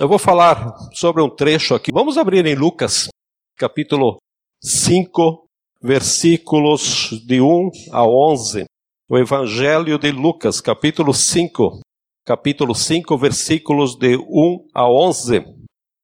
Eu 0.00 0.08
vou 0.08 0.18
falar 0.18 0.74
sobre 0.94 1.22
um 1.22 1.28
trecho 1.28 1.74
aqui. 1.74 1.92
Vamos 1.92 2.16
abrir 2.16 2.46
em 2.46 2.54
Lucas, 2.54 3.08
capítulo 3.58 4.16
5, 4.64 5.44
versículos 5.82 7.10
de 7.26 7.42
1 7.42 7.70
a 7.92 8.02
11. 8.06 8.64
O 9.10 9.18
Evangelho 9.18 9.98
de 9.98 10.10
Lucas, 10.10 10.58
capítulo 10.58 11.12
5, 11.12 11.80
capítulo 12.24 12.74
5, 12.74 13.18
versículos 13.18 13.94
de 13.94 14.16
1 14.16 14.68
a 14.74 14.90
11. 14.90 15.44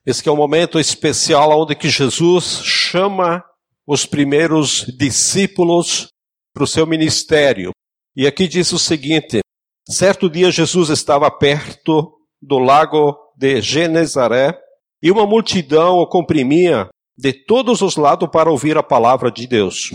Esse 0.04 0.28
é 0.28 0.30
um 0.30 0.36
momento 0.36 0.78
especial 0.78 1.58
onde 1.58 1.74
que 1.74 1.88
Jesus 1.88 2.60
chama 2.62 3.42
os 3.86 4.04
primeiros 4.04 4.84
discípulos 4.98 6.08
para 6.52 6.64
o 6.64 6.66
seu 6.66 6.86
ministério. 6.86 7.70
E 8.14 8.26
aqui 8.26 8.46
diz 8.46 8.74
o 8.74 8.78
seguinte: 8.78 9.40
certo 9.88 10.28
dia 10.28 10.50
Jesus 10.50 10.90
estava 10.90 11.30
perto 11.30 12.12
do 12.42 12.58
lago 12.58 13.24
de 13.36 13.60
Genezaré 13.60 14.58
e 15.02 15.10
uma 15.10 15.26
multidão 15.26 15.98
o 15.98 16.06
comprimia 16.06 16.88
de 17.16 17.32
todos 17.32 17.82
os 17.82 17.96
lados 17.96 18.28
para 18.30 18.50
ouvir 18.50 18.76
a 18.78 18.82
palavra 18.82 19.30
de 19.30 19.46
Deus. 19.46 19.90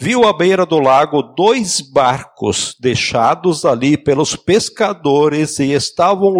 Viu 0.00 0.24
à 0.24 0.32
beira 0.32 0.64
do 0.64 0.78
lago 0.78 1.22
dois 1.22 1.80
barcos 1.80 2.76
deixados 2.80 3.64
ali 3.64 3.96
pelos 3.96 4.36
pescadores 4.36 5.58
e 5.58 5.72
estavam 5.72 6.32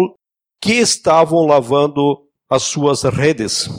que 0.61 0.73
estavam 0.73 1.45
lavando 1.45 2.17
as 2.49 2.63
suas 2.63 3.03
redes. 3.03 3.69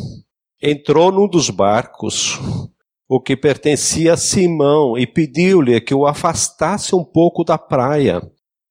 Entrou 0.62 1.10
num 1.10 1.26
dos 1.26 1.48
barcos, 1.48 2.38
o 3.08 3.20
que 3.20 3.36
pertencia 3.36 4.14
a 4.14 4.16
Simão, 4.16 4.98
e 4.98 5.06
pediu-lhe 5.06 5.80
que 5.80 5.94
o 5.94 6.06
afastasse 6.06 6.94
um 6.94 7.04
pouco 7.04 7.42
da 7.42 7.56
praia. 7.56 8.20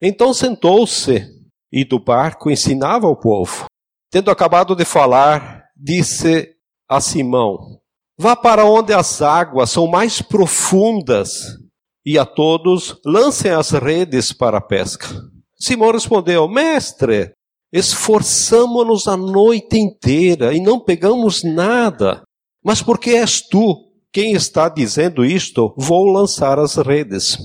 Então 0.01 0.33
sentou-se 0.33 1.25
e 1.71 1.83
do 1.83 1.99
barco 1.99 2.49
ensinava 2.49 3.07
ao 3.07 3.19
povo. 3.19 3.65
Tendo 4.11 4.31
acabado 4.31 4.75
de 4.75 4.85
falar, 4.85 5.65
disse 5.75 6.49
a 6.89 6.99
Simão: 6.99 7.79
Vá 8.17 8.35
para 8.35 8.65
onde 8.65 8.93
as 8.93 9.21
águas 9.21 9.69
são 9.69 9.87
mais 9.87 10.21
profundas, 10.21 11.57
e 12.05 12.17
a 12.17 12.25
todos 12.25 12.99
lancem 13.05 13.51
as 13.51 13.71
redes 13.71 14.33
para 14.33 14.57
a 14.57 14.61
pesca. 14.61 15.07
Simão 15.59 15.91
respondeu: 15.91 16.47
Mestre, 16.47 17.33
esforçamo-nos 17.71 19.07
a 19.07 19.15
noite 19.15 19.77
inteira 19.77 20.53
e 20.53 20.59
não 20.59 20.79
pegamos 20.79 21.43
nada. 21.43 22.23
Mas 22.63 22.81
porque 22.81 23.11
és 23.11 23.41
tu 23.41 23.89
quem 24.11 24.33
está 24.33 24.67
dizendo 24.67 25.23
isto, 25.23 25.73
vou 25.77 26.05
lançar 26.11 26.57
as 26.57 26.75
redes. 26.75 27.37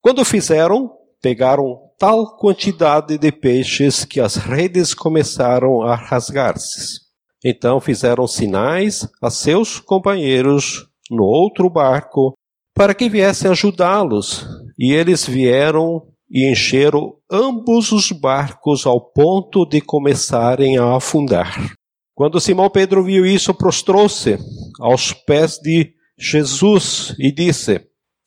Quando 0.00 0.24
fizeram, 0.24 0.92
pegaram 1.20 1.83
tal 2.04 2.36
quantidade 2.36 3.16
de 3.16 3.32
peixes 3.32 4.04
que 4.04 4.20
as 4.20 4.36
redes 4.36 4.92
começaram 4.92 5.80
a 5.80 5.94
rasgar-se. 5.94 7.00
Então 7.42 7.80
fizeram 7.80 8.26
sinais 8.26 9.08
a 9.22 9.30
seus 9.30 9.80
companheiros 9.80 10.86
no 11.10 11.24
outro 11.24 11.70
barco 11.70 12.34
para 12.74 12.94
que 12.94 13.08
viessem 13.08 13.50
ajudá-los. 13.50 14.46
E 14.78 14.92
eles 14.92 15.26
vieram 15.26 16.02
e 16.30 16.46
encheram 16.46 17.14
ambos 17.32 17.90
os 17.90 18.12
barcos 18.12 18.84
ao 18.84 19.00
ponto 19.00 19.64
de 19.64 19.80
começarem 19.80 20.76
a 20.76 20.96
afundar. 20.96 21.72
Quando 22.14 22.38
Simão 22.38 22.68
Pedro 22.68 23.02
viu 23.02 23.24
isso, 23.24 23.54
prostrou-se 23.54 24.38
aos 24.78 25.14
pés 25.14 25.56
de 25.56 25.94
Jesus 26.18 27.16
e 27.18 27.32
disse: 27.32 27.80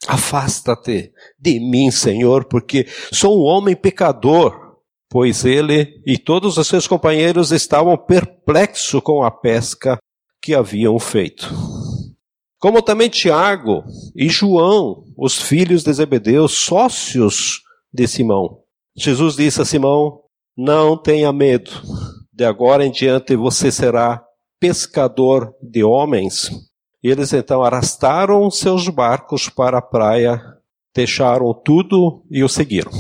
Afasta-te 0.08 1.12
de 1.38 1.60
mim, 1.60 1.92
Senhor, 1.92 2.46
porque 2.46 2.88
sou 3.12 3.40
um 3.40 3.44
homem 3.44 3.76
pecador. 3.76 4.66
Pois 5.10 5.46
ele 5.46 6.02
e 6.06 6.18
todos 6.18 6.58
os 6.58 6.68
seus 6.68 6.86
companheiros 6.86 7.52
estavam 7.52 7.98
perplexos 7.98 9.02
com 9.02 9.24
a 9.24 9.32
pesca 9.32 9.98
que 10.42 10.54
haviam 10.54 11.00
feito. 11.00 11.48
Como 12.60 12.82
também 12.82 13.10
Tiago 13.10 13.84
e 14.16 14.28
João, 14.28 15.06
os 15.16 15.42
filhos 15.42 15.84
de 15.84 15.94
Zebedeu, 15.94 16.48
sócios 16.48 17.62
de 17.94 18.08
Simão. 18.08 18.60
Jesus 18.96 19.36
disse 19.36 19.62
a 19.62 19.66
Simão: 19.66 20.22
Não 20.58 20.98
tenha 20.98 21.32
medo, 21.32 21.72
de 22.34 22.44
agora 22.44 22.86
em 22.86 22.92
diante 22.92 23.36
você 23.36 23.72
será 23.72 24.24
pescador 24.60 25.54
de 25.62 25.84
homens. 25.84 26.50
Eles 27.04 27.32
então 27.34 27.64
arrastaram 27.64 28.50
seus 28.50 28.90
barcos 28.90 29.50
para 29.50 29.78
a 29.78 29.82
praia, 29.82 30.42
deixaram 30.96 31.54
tudo 31.54 32.24
e 32.30 32.44
o 32.44 32.50
seguiram. 32.50 32.92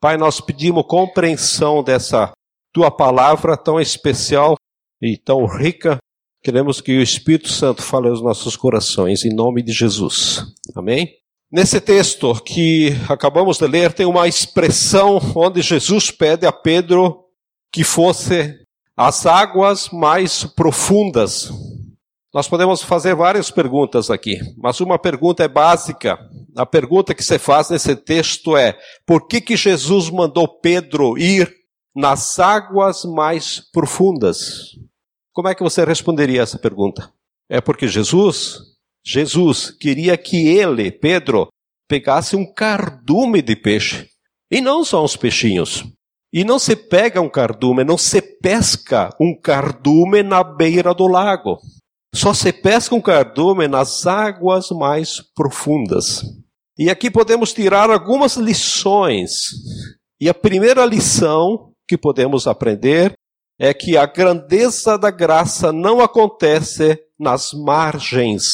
Pai, 0.00 0.16
nós 0.16 0.40
pedimos 0.40 0.84
compreensão 0.86 1.82
dessa 1.82 2.32
tua 2.72 2.90
palavra 2.90 3.56
tão 3.56 3.80
especial 3.80 4.56
e 5.00 5.16
tão 5.16 5.46
rica. 5.46 5.98
Queremos 6.42 6.80
que 6.80 6.98
o 6.98 7.02
Espírito 7.02 7.48
Santo 7.48 7.82
fale 7.82 8.08
aos 8.08 8.20
nossos 8.20 8.56
corações, 8.56 9.24
em 9.24 9.32
nome 9.34 9.62
de 9.62 9.72
Jesus. 9.72 10.44
Amém? 10.74 11.08
Nesse 11.50 11.80
texto 11.80 12.34
que 12.42 12.90
acabamos 13.08 13.58
de 13.58 13.66
ler, 13.66 13.92
tem 13.92 14.04
uma 14.04 14.26
expressão 14.26 15.20
onde 15.36 15.62
Jesus 15.62 16.10
pede 16.10 16.44
a 16.44 16.52
Pedro 16.52 17.24
que 17.72 17.84
fosse 17.84 18.58
as 18.96 19.24
águas 19.24 19.88
mais 19.90 20.44
profundas. 20.44 21.50
Nós 22.34 22.48
podemos 22.48 22.82
fazer 22.82 23.14
várias 23.14 23.48
perguntas 23.48 24.10
aqui, 24.10 24.40
mas 24.56 24.80
uma 24.80 24.98
pergunta 24.98 25.44
é 25.44 25.48
básica. 25.48 26.18
A 26.56 26.66
pergunta 26.66 27.14
que 27.14 27.22
se 27.22 27.38
faz 27.38 27.70
nesse 27.70 27.94
texto 27.94 28.56
é: 28.56 28.76
por 29.06 29.28
que, 29.28 29.40
que 29.40 29.56
Jesus 29.56 30.10
mandou 30.10 30.48
Pedro 30.48 31.16
ir 31.16 31.48
nas 31.94 32.40
águas 32.40 33.04
mais 33.04 33.60
profundas? 33.72 34.70
Como 35.32 35.46
é 35.46 35.54
que 35.54 35.62
você 35.62 35.84
responderia 35.84 36.42
essa 36.42 36.58
pergunta? 36.58 37.08
É 37.48 37.60
porque 37.60 37.86
Jesus, 37.86 38.58
Jesus 39.06 39.70
queria 39.70 40.16
que 40.16 40.48
ele, 40.48 40.90
Pedro, 40.90 41.46
pegasse 41.88 42.34
um 42.34 42.52
cardume 42.52 43.42
de 43.42 43.54
peixe. 43.54 44.08
E 44.50 44.60
não 44.60 44.84
só 44.84 45.04
uns 45.04 45.16
peixinhos. 45.16 45.84
E 46.32 46.42
não 46.42 46.58
se 46.58 46.74
pega 46.74 47.20
um 47.20 47.28
cardume, 47.28 47.84
não 47.84 47.96
se 47.96 48.20
pesca 48.20 49.10
um 49.20 49.38
cardume 49.40 50.24
na 50.24 50.42
beira 50.42 50.92
do 50.92 51.06
lago. 51.06 51.60
Só 52.14 52.32
se 52.32 52.52
pesca 52.52 52.94
um 52.94 53.00
cardume 53.00 53.66
nas 53.66 54.06
águas 54.06 54.70
mais 54.70 55.20
profundas. 55.34 56.22
E 56.78 56.88
aqui 56.88 57.10
podemos 57.10 57.52
tirar 57.52 57.90
algumas 57.90 58.36
lições. 58.36 59.50
E 60.20 60.28
a 60.28 60.34
primeira 60.34 60.86
lição 60.86 61.72
que 61.88 61.98
podemos 61.98 62.46
aprender 62.46 63.12
é 63.58 63.74
que 63.74 63.96
a 63.96 64.06
grandeza 64.06 64.96
da 64.96 65.10
graça 65.10 65.72
não 65.72 66.00
acontece 66.00 66.98
nas 67.18 67.52
margens, 67.52 68.44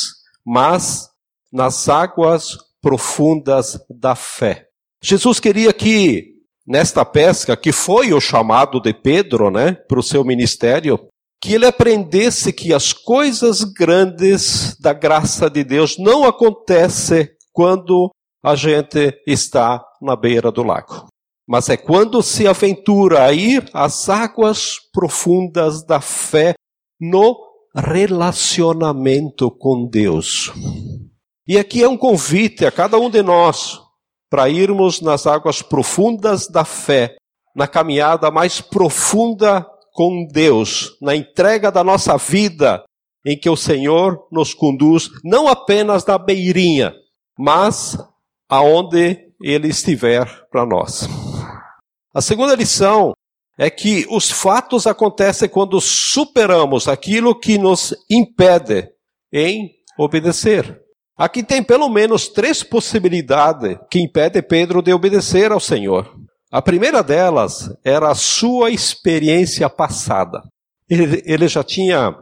mas 0.44 1.10
nas 1.52 1.88
águas 1.88 2.56
profundas 2.80 3.78
da 3.90 4.14
fé. 4.14 4.68
Jesus 5.02 5.38
queria 5.38 5.72
que 5.72 6.30
nesta 6.66 7.04
pesca, 7.04 7.56
que 7.56 7.72
foi 7.72 8.12
o 8.12 8.20
chamado 8.20 8.80
de 8.80 8.94
Pedro, 8.94 9.50
né, 9.50 9.72
para 9.72 9.98
o 9.98 10.02
seu 10.02 10.24
ministério, 10.24 10.98
que 11.40 11.54
ele 11.54 11.66
aprendesse 11.66 12.52
que 12.52 12.74
as 12.74 12.92
coisas 12.92 13.64
grandes 13.64 14.76
da 14.78 14.92
graça 14.92 15.48
de 15.48 15.64
Deus 15.64 15.96
não 15.98 16.24
acontecem 16.24 17.28
quando 17.52 18.10
a 18.44 18.54
gente 18.54 19.18
está 19.26 19.82
na 20.02 20.14
beira 20.14 20.52
do 20.52 20.62
lago. 20.62 21.08
Mas 21.48 21.68
é 21.68 21.76
quando 21.76 22.22
se 22.22 22.46
aventura 22.46 23.24
a 23.24 23.32
ir 23.32 23.68
às 23.72 24.08
águas 24.08 24.76
profundas 24.92 25.82
da 25.82 26.00
fé 26.00 26.54
no 27.00 27.36
relacionamento 27.74 29.50
com 29.50 29.86
Deus. 29.86 30.52
E 31.48 31.58
aqui 31.58 31.82
é 31.82 31.88
um 31.88 31.96
convite 31.96 32.66
a 32.66 32.70
cada 32.70 32.98
um 32.98 33.10
de 33.10 33.22
nós 33.22 33.80
para 34.30 34.48
irmos 34.48 35.00
nas 35.00 35.26
águas 35.26 35.60
profundas 35.60 36.46
da 36.46 36.64
fé, 36.64 37.16
na 37.56 37.66
caminhada 37.66 38.30
mais 38.30 38.60
profunda 38.60 39.66
com 39.92 40.26
Deus, 40.30 40.96
na 41.00 41.14
entrega 41.14 41.70
da 41.70 41.82
nossa 41.84 42.16
vida, 42.16 42.82
em 43.24 43.38
que 43.38 43.50
o 43.50 43.56
Senhor 43.56 44.26
nos 44.30 44.54
conduz 44.54 45.08
não 45.24 45.48
apenas 45.48 46.04
na 46.04 46.16
beirinha, 46.16 46.94
mas 47.38 47.98
aonde 48.48 49.18
Ele 49.42 49.68
estiver 49.68 50.26
para 50.50 50.66
nós. 50.66 51.08
A 52.14 52.20
segunda 52.20 52.54
lição 52.54 53.12
é 53.58 53.68
que 53.68 54.06
os 54.10 54.30
fatos 54.30 54.86
acontecem 54.86 55.48
quando 55.48 55.80
superamos 55.80 56.88
aquilo 56.88 57.38
que 57.38 57.58
nos 57.58 57.94
impede 58.10 58.88
em 59.32 59.70
obedecer. 59.98 60.80
Aqui 61.16 61.42
tem 61.42 61.62
pelo 61.62 61.90
menos 61.90 62.28
três 62.28 62.62
possibilidades 62.62 63.76
que 63.90 64.00
impedem 64.00 64.42
Pedro 64.42 64.80
de 64.80 64.92
obedecer 64.94 65.52
ao 65.52 65.60
Senhor. 65.60 66.10
A 66.50 66.60
primeira 66.60 67.02
delas 67.02 67.70
era 67.84 68.10
a 68.10 68.14
sua 68.14 68.70
experiência 68.70 69.70
passada. 69.70 70.42
Ele, 70.88 71.22
ele 71.24 71.46
já 71.46 71.62
tinha 71.62 72.12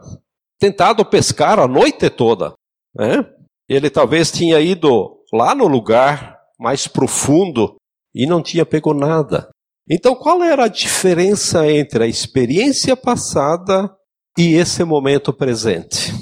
tentado 0.59 1.03
pescar 1.03 1.57
a 1.57 1.67
noite 1.67 2.09
toda. 2.09 2.53
Né? 2.95 3.25
Ele 3.67 3.89
talvez 3.89 4.31
tinha 4.31 4.59
ido 4.59 5.17
lá 5.33 5.55
no 5.55 5.67
lugar 5.67 6.37
mais 6.59 6.87
profundo 6.87 7.75
e 8.13 8.27
não 8.27 8.43
tinha 8.43 8.65
pego 8.65 8.93
nada. 8.93 9.49
Então, 9.89 10.13
qual 10.13 10.43
era 10.43 10.65
a 10.65 10.67
diferença 10.67 11.67
entre 11.71 12.03
a 12.03 12.07
experiência 12.07 12.95
passada 12.95 13.89
e 14.37 14.53
esse 14.53 14.83
momento 14.83 15.33
presente? 15.33 16.13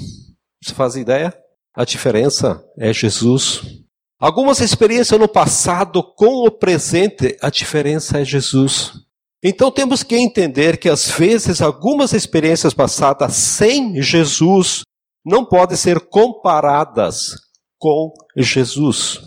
Você 0.62 0.72
faz 0.72 0.96
ideia? 0.96 1.36
A 1.74 1.84
diferença 1.84 2.64
é 2.78 2.92
Jesus. 2.92 3.84
Algumas 4.20 4.60
experiências 4.60 5.18
no 5.18 5.28
passado 5.28 6.02
com 6.02 6.44
o 6.44 6.50
presente, 6.50 7.36
a 7.40 7.50
diferença 7.50 8.18
é 8.18 8.24
Jesus. 8.24 8.94
Então 9.42 9.70
temos 9.70 10.02
que 10.02 10.16
entender 10.16 10.76
que 10.76 10.88
às 10.88 11.08
vezes 11.08 11.62
algumas 11.62 12.12
experiências 12.12 12.74
passadas 12.74 13.34
sem 13.34 14.02
Jesus 14.02 14.82
não 15.24 15.44
podem 15.44 15.76
ser 15.76 16.00
comparadas 16.00 17.36
com 17.78 18.12
Jesus. 18.36 19.20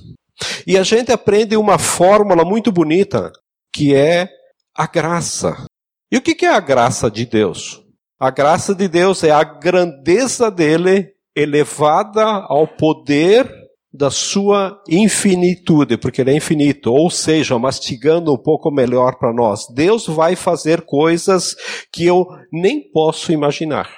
E 0.67 0.77
a 0.77 0.83
gente 0.83 1.09
aprende 1.09 1.55
uma 1.55 1.79
fórmula 1.79 2.43
muito 2.43 2.69
bonita, 2.69 3.31
que 3.73 3.95
é 3.95 4.27
a 4.75 4.87
graça. 4.87 5.65
E 6.11 6.17
o 6.17 6.21
que 6.21 6.45
é 6.45 6.49
a 6.49 6.59
graça 6.59 7.09
de 7.09 7.25
Deus? 7.25 7.81
A 8.19 8.29
graça 8.29 8.75
de 8.75 8.89
Deus 8.89 9.23
é 9.23 9.31
a 9.31 9.43
grandeza 9.43 10.51
dele 10.51 11.13
elevada 11.33 12.23
ao 12.23 12.67
poder 12.67 13.60
da 13.93 14.09
sua 14.09 14.81
infinitude, 14.87 15.97
porque 15.97 16.21
ele 16.21 16.31
é 16.31 16.37
infinito, 16.37 16.93
ou 16.93 17.09
seja, 17.09 17.59
mastigando 17.59 18.33
um 18.33 18.37
pouco 18.37 18.71
melhor 18.71 19.17
para 19.17 19.33
nós, 19.33 19.67
Deus 19.73 20.07
vai 20.07 20.35
fazer 20.35 20.81
coisas 20.81 21.55
que 21.91 22.05
eu 22.05 22.25
nem 22.51 22.89
posso 22.91 23.31
imaginar. 23.31 23.89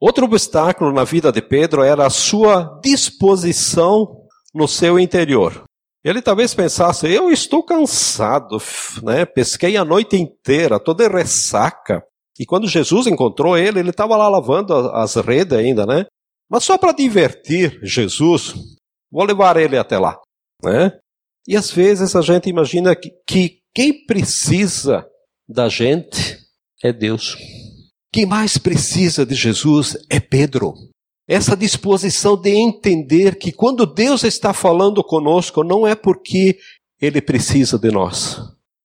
Outro 0.00 0.26
obstáculo 0.26 0.92
na 0.92 1.02
vida 1.02 1.32
de 1.32 1.40
Pedro 1.40 1.82
era 1.82 2.06
a 2.06 2.10
sua 2.10 2.78
disposição 2.84 4.06
no 4.54 4.68
seu 4.68 4.98
interior. 4.98 5.64
Ele 6.04 6.22
talvez 6.22 6.54
pensasse: 6.54 7.12
eu 7.12 7.30
estou 7.30 7.64
cansado, 7.64 8.58
né? 9.02 9.24
pesquei 9.24 9.76
a 9.76 9.84
noite 9.84 10.16
inteira, 10.16 10.78
de 10.78 11.08
ressaca. 11.08 12.02
E 12.38 12.46
quando 12.46 12.68
Jesus 12.68 13.08
encontrou 13.08 13.58
ele, 13.58 13.80
ele 13.80 13.90
estava 13.90 14.16
lá 14.16 14.28
lavando 14.28 14.72
as 14.72 15.16
redes 15.16 15.58
ainda, 15.58 15.84
né? 15.84 16.06
Mas 16.48 16.62
só 16.62 16.78
para 16.78 16.92
divertir 16.92 17.80
Jesus, 17.82 18.54
vou 19.10 19.24
levar 19.24 19.56
ele 19.56 19.76
até 19.76 19.98
lá, 19.98 20.18
né? 20.62 20.98
E 21.46 21.56
às 21.56 21.70
vezes 21.70 22.14
a 22.14 22.20
gente 22.20 22.48
imagina 22.48 22.94
que, 22.94 23.10
que 23.26 23.60
quem 23.74 24.04
precisa 24.04 25.06
da 25.48 25.68
gente 25.68 26.38
é 26.82 26.92
Deus. 26.92 27.36
Quem 28.12 28.26
mais 28.26 28.58
precisa 28.58 29.24
de 29.24 29.34
Jesus 29.34 29.96
é 30.10 30.20
Pedro. 30.20 30.74
Essa 31.26 31.56
disposição 31.56 32.40
de 32.40 32.50
entender 32.50 33.36
que 33.36 33.52
quando 33.52 33.86
Deus 33.86 34.24
está 34.24 34.52
falando 34.52 35.04
conosco, 35.04 35.62
não 35.62 35.86
é 35.86 35.94
porque 35.94 36.58
Ele 37.00 37.20
precisa 37.20 37.78
de 37.78 37.90
nós, 37.90 38.38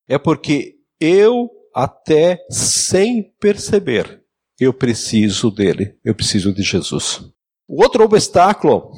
é 0.08 0.18
porque 0.18 0.76
eu, 1.00 1.50
até 1.74 2.40
sem 2.50 3.34
perceber, 3.40 4.22
eu 4.60 4.74
preciso 4.74 5.50
dele, 5.50 5.98
eu 6.04 6.14
preciso 6.14 6.54
de 6.54 6.62
Jesus. 6.62 7.22
O 7.68 7.82
outro 7.82 8.04
obstáculo 8.04 8.92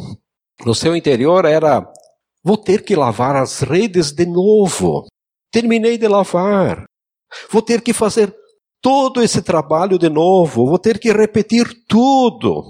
no 0.63 0.75
seu 0.75 0.95
interior 0.95 1.45
era: 1.45 1.85
vou 2.43 2.57
ter 2.57 2.83
que 2.83 2.95
lavar 2.95 3.35
as 3.35 3.61
redes 3.61 4.11
de 4.11 4.25
novo. 4.25 5.07
Terminei 5.51 5.97
de 5.97 6.07
lavar. 6.07 6.85
Vou 7.49 7.61
ter 7.61 7.81
que 7.81 7.93
fazer 7.93 8.33
todo 8.85 9.23
esse 9.23 9.41
trabalho 9.41 9.97
de 9.97 10.09
novo, 10.09 10.67
vou 10.67 10.77
ter 10.77 10.99
que 10.99 11.11
repetir 11.11 11.65
tudo. 11.87 12.63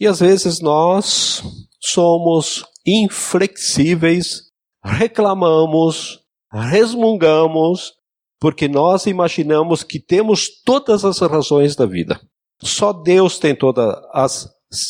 E 0.00 0.04
às 0.04 0.18
vezes 0.18 0.60
nós 0.60 1.40
somos 1.80 2.64
inflexíveis, 2.84 4.42
reclamamos, 4.84 6.18
resmungamos, 6.52 7.92
porque 8.40 8.66
nós 8.66 9.06
imaginamos 9.06 9.84
que 9.84 10.00
temos 10.00 10.48
todas 10.64 11.04
as 11.04 11.20
razões 11.20 11.76
da 11.76 11.86
vida. 11.86 12.20
Só 12.60 12.92
Deus 12.92 13.38
tem 13.38 13.54
todas 13.54 13.94
as 14.12 14.48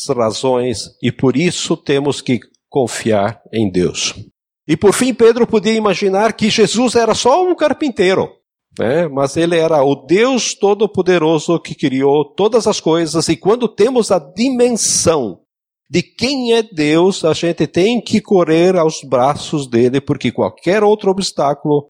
razões 0.09 0.89
e 1.01 1.11
por 1.11 1.35
isso 1.35 1.75
temos 1.77 2.21
que 2.21 2.39
confiar 2.69 3.41
em 3.53 3.69
Deus. 3.69 4.13
E 4.67 4.75
por 4.75 4.93
fim, 4.93 5.13
Pedro 5.13 5.47
podia 5.47 5.73
imaginar 5.73 6.33
que 6.33 6.49
Jesus 6.49 6.95
era 6.95 7.15
só 7.15 7.43
um 7.43 7.55
carpinteiro 7.55 8.29
né? 8.77 9.07
mas 9.07 9.35
ele 9.35 9.57
era 9.57 9.83
o 9.83 9.95
Deus 9.95 10.53
Todo-Poderoso 10.53 11.59
que 11.59 11.75
criou 11.75 12.23
todas 12.23 12.67
as 12.67 12.79
coisas, 12.79 13.27
e 13.27 13.35
quando 13.35 13.67
temos 13.67 14.11
a 14.11 14.19
dimensão 14.19 15.41
de 15.89 16.03
quem 16.03 16.53
é 16.53 16.61
Deus, 16.61 17.23
a 17.23 17.33
gente 17.33 17.65
tem 17.65 18.01
que 18.01 18.19
correr 18.21 18.75
aos 18.75 19.01
braços 19.03 19.67
dele, 19.67 20.01
porque 20.01 20.31
qualquer 20.31 20.83
outro 20.83 21.09
obstáculo 21.09 21.87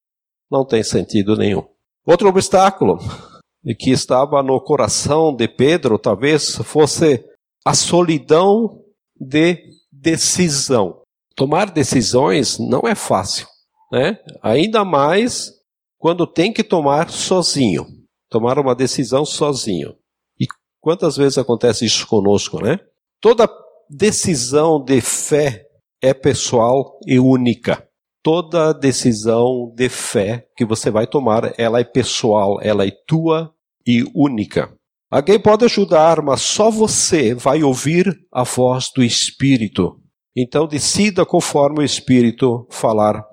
não 0.51 0.65
tem 0.65 0.83
sentido 0.83 1.35
nenhum. 1.35 1.63
Outro 2.05 2.29
obstáculo 2.29 2.99
que 3.79 3.89
estava 3.89 4.41
no 4.43 4.61
coração 4.61 5.35
de 5.35 5.47
Pedro 5.47 5.97
talvez 5.97 6.55
fosse 6.57 7.25
a 7.67 7.73
solidão 7.73 8.81
de 9.19 9.61
decisão. 9.91 11.01
Tomar 11.35 11.69
decisões 11.69 12.57
não 12.57 12.87
é 12.87 12.95
fácil, 12.95 13.45
né? 13.91 14.17
Ainda 14.41 14.85
mais 14.85 15.51
quando 15.97 16.25
tem 16.25 16.53
que 16.53 16.63
tomar 16.63 17.09
sozinho, 17.09 17.85
tomar 18.29 18.57
uma 18.57 18.73
decisão 18.73 19.25
sozinho. 19.25 19.97
E 20.39 20.45
quantas 20.79 21.17
vezes 21.17 21.37
acontece 21.37 21.83
isso 21.83 22.07
conosco, 22.07 22.63
né? 22.63 22.79
Toda 23.19 23.49
decisão 23.89 24.81
de 24.81 25.01
fé 25.01 25.65
é 26.01 26.13
pessoal 26.13 26.97
e 27.05 27.19
única. 27.19 27.85
Toda 28.23 28.71
decisão 28.71 29.73
de 29.75 29.89
fé 29.89 30.47
que 30.55 30.63
você 30.63 30.89
vai 30.89 31.05
tomar, 31.05 31.53
ela 31.59 31.81
é 31.81 31.83
pessoal, 31.83 32.59
ela 32.61 32.87
é 32.87 32.91
tua 33.05 33.53
e 33.85 34.05
única. 34.15 34.73
Alguém 35.09 35.39
pode 35.39 35.63
ajudar, 35.65 36.21
mas 36.21 36.41
só 36.41 36.69
você 36.69 37.33
vai 37.33 37.63
ouvir 37.63 38.13
a 38.31 38.43
voz 38.43 38.91
do 38.93 39.03
Espírito. 39.03 39.99
Então 40.35 40.67
decida 40.67 41.25
conforme 41.25 41.79
o 41.79 41.83
Espírito 41.83 42.67
falar 42.69 43.23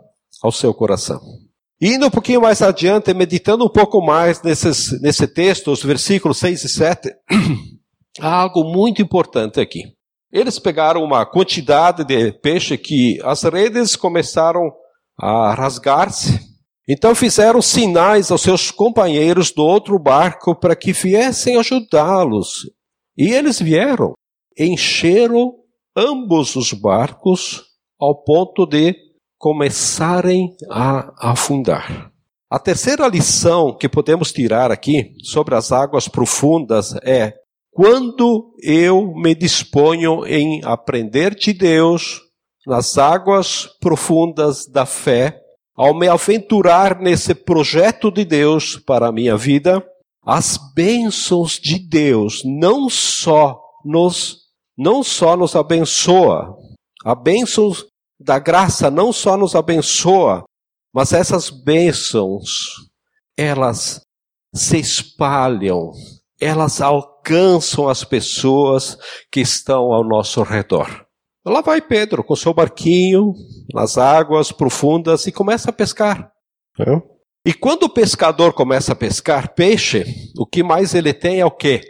ao 0.42 0.52
seu 0.52 0.72
coração. 0.72 1.20
Indo 1.80 2.06
um 2.06 2.10
pouquinho 2.10 2.40
mais 2.40 2.62
adiante, 2.62 3.12
meditando 3.12 3.64
um 3.64 3.68
pouco 3.68 4.00
mais 4.00 4.40
nesses, 4.42 5.00
nesse 5.02 5.26
texto, 5.26 5.72
os 5.72 5.82
versículos 5.82 6.38
6 6.38 6.64
e 6.64 6.68
7, 6.68 7.10
há 8.20 8.34
algo 8.42 8.64
muito 8.64 9.02
importante 9.02 9.60
aqui. 9.60 9.82
Eles 10.32 10.58
pegaram 10.58 11.02
uma 11.02 11.26
quantidade 11.26 12.04
de 12.04 12.32
peixe 12.32 12.78
que 12.78 13.20
as 13.22 13.42
redes 13.42 13.96
começaram 13.96 14.72
a 15.18 15.54
rasgar-se. 15.54 16.53
Então 16.86 17.14
fizeram 17.14 17.62
sinais 17.62 18.30
aos 18.30 18.42
seus 18.42 18.70
companheiros 18.70 19.50
do 19.50 19.62
outro 19.64 19.98
barco 19.98 20.54
para 20.54 20.76
que 20.76 20.92
viessem 20.92 21.56
ajudá-los. 21.56 22.70
E 23.16 23.32
eles 23.32 23.58
vieram, 23.58 24.12
encheram 24.58 25.54
ambos 25.96 26.56
os 26.56 26.72
barcos 26.72 27.62
ao 27.98 28.22
ponto 28.22 28.66
de 28.66 28.94
começarem 29.38 30.54
a 30.70 31.30
afundar. 31.30 32.10
A 32.50 32.58
terceira 32.58 33.08
lição 33.08 33.76
que 33.76 33.88
podemos 33.88 34.30
tirar 34.30 34.70
aqui 34.70 35.14
sobre 35.22 35.54
as 35.54 35.72
águas 35.72 36.06
profundas 36.06 36.94
é: 37.02 37.34
quando 37.72 38.54
eu 38.62 39.12
me 39.14 39.34
disponho 39.34 40.24
em 40.26 40.60
aprender 40.64 41.34
de 41.34 41.52
Deus 41.52 42.20
nas 42.66 42.96
águas 42.96 43.68
profundas 43.80 44.66
da 44.66 44.86
fé, 44.86 45.43
ao 45.76 45.92
me 45.92 46.08
aventurar 46.08 47.00
nesse 47.00 47.34
projeto 47.34 48.10
de 48.10 48.24
Deus 48.24 48.76
para 48.76 49.08
a 49.08 49.12
minha 49.12 49.36
vida, 49.36 49.84
as 50.24 50.58
bênçãos 50.74 51.58
de 51.60 51.78
Deus 51.78 52.42
não 52.44 52.88
só 52.88 53.60
nos 53.84 54.44
não 54.76 55.04
só 55.04 55.36
nos 55.36 55.54
abençoa, 55.54 56.56
a 57.04 57.14
bênção 57.14 57.70
da 58.18 58.40
graça 58.40 58.90
não 58.90 59.12
só 59.12 59.36
nos 59.36 59.54
abençoa, 59.54 60.44
mas 60.92 61.12
essas 61.12 61.48
bênçãos, 61.50 62.50
elas 63.36 64.00
se 64.54 64.78
espalham, 64.78 65.92
elas 66.40 66.80
alcançam 66.80 67.88
as 67.88 68.02
pessoas 68.02 68.96
que 69.30 69.40
estão 69.40 69.92
ao 69.92 70.02
nosso 70.02 70.42
redor. 70.42 71.03
Lá 71.46 71.60
vai 71.60 71.82
Pedro 71.82 72.24
com 72.24 72.34
seu 72.34 72.54
barquinho 72.54 73.34
nas 73.72 73.98
águas 73.98 74.50
profundas 74.50 75.26
e 75.26 75.32
começa 75.32 75.70
a 75.70 75.72
pescar. 75.72 76.32
É. 76.80 77.14
E 77.46 77.52
quando 77.52 77.82
o 77.82 77.92
pescador 77.92 78.54
começa 78.54 78.92
a 78.92 78.96
pescar 78.96 79.54
peixe, 79.54 80.04
o 80.38 80.46
que 80.46 80.62
mais 80.62 80.94
ele 80.94 81.12
tem 81.12 81.40
é 81.40 81.44
o 81.44 81.50
quê? 81.50 81.82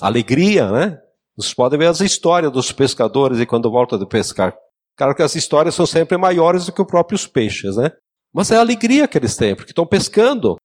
Alegria, 0.00 0.70
né? 0.70 0.98
Vocês 1.34 1.54
podem 1.54 1.78
ver 1.78 1.86
as 1.86 2.00
histórias 2.00 2.52
dos 2.52 2.70
pescadores 2.70 3.40
e 3.40 3.46
quando 3.46 3.70
voltam 3.70 3.98
de 3.98 4.06
pescar. 4.06 4.54
Claro 4.96 5.14
que 5.14 5.22
as 5.22 5.34
histórias 5.34 5.74
são 5.74 5.86
sempre 5.86 6.18
maiores 6.18 6.66
do 6.66 6.72
que 6.72 6.82
os 6.82 6.86
próprios 6.86 7.26
peixes, 7.26 7.76
né? 7.76 7.92
Mas 8.34 8.50
é 8.50 8.56
a 8.56 8.60
alegria 8.60 9.08
que 9.08 9.16
eles 9.16 9.36
têm, 9.36 9.54
porque 9.54 9.70
estão 9.70 9.86
pescando. 9.86 10.56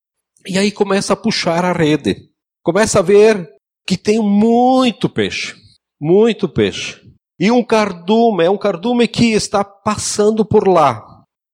E 0.46 0.58
aí 0.58 0.72
começa 0.72 1.14
a 1.14 1.16
puxar 1.16 1.64
a 1.64 1.72
rede. 1.72 2.30
Começa 2.62 3.00
a 3.00 3.02
ver 3.04 3.50
que 3.88 3.96
tem 3.96 4.20
muito 4.20 5.08
peixe. 5.08 5.56
Muito 6.02 6.50
peixe. 6.50 7.00
E 7.44 7.52
um 7.52 7.62
cardume, 7.62 8.46
é 8.46 8.50
um 8.50 8.58
cardume 8.58 9.06
que 9.06 9.34
está 9.34 9.66
passando 9.66 10.46
por 10.46 10.66
lá. 10.66 11.04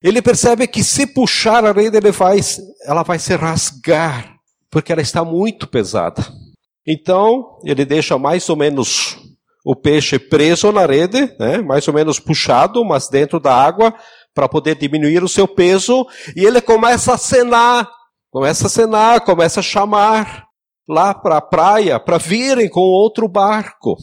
Ele 0.03 0.21
percebe 0.21 0.67
que 0.67 0.83
se 0.83 1.07
puxar 1.07 1.65
a 1.65 1.71
rede, 1.71 1.97
ele 1.97 2.11
vai, 2.11 2.39
ela 2.85 3.01
vai 3.01 3.17
se 3.17 3.35
rasgar, 3.35 4.35
porque 4.69 4.91
ela 4.91 5.01
está 5.01 5.25
muito 5.25 5.65
pesada. 5.67 6.23
Então, 6.87 7.57
ele 7.63 7.85
deixa 7.85 8.19
mais 8.19 8.47
ou 8.49 8.55
menos 8.55 9.17
o 9.65 9.75
peixe 9.75 10.19
preso 10.19 10.71
na 10.71 10.85
rede, 10.85 11.35
né, 11.39 11.57
mais 11.57 11.87
ou 11.87 11.93
menos 11.95 12.19
puxado, 12.19 12.85
mas 12.85 13.09
dentro 13.09 13.39
da 13.39 13.55
água, 13.55 13.91
para 14.31 14.47
poder 14.47 14.75
diminuir 14.75 15.23
o 15.23 15.27
seu 15.27 15.47
peso, 15.47 16.05
e 16.35 16.45
ele 16.45 16.61
começa 16.61 17.13
a 17.13 17.15
acenar, 17.15 17.89
começa 18.29 18.65
a 18.65 18.67
acenar, 18.67 19.21
começa 19.21 19.59
a 19.59 19.63
chamar 19.63 20.45
lá 20.87 21.15
para 21.15 21.37
a 21.37 21.41
praia 21.41 21.99
para 21.99 22.19
virem 22.19 22.69
com 22.69 22.81
outro 22.81 23.27
barco. 23.27 23.97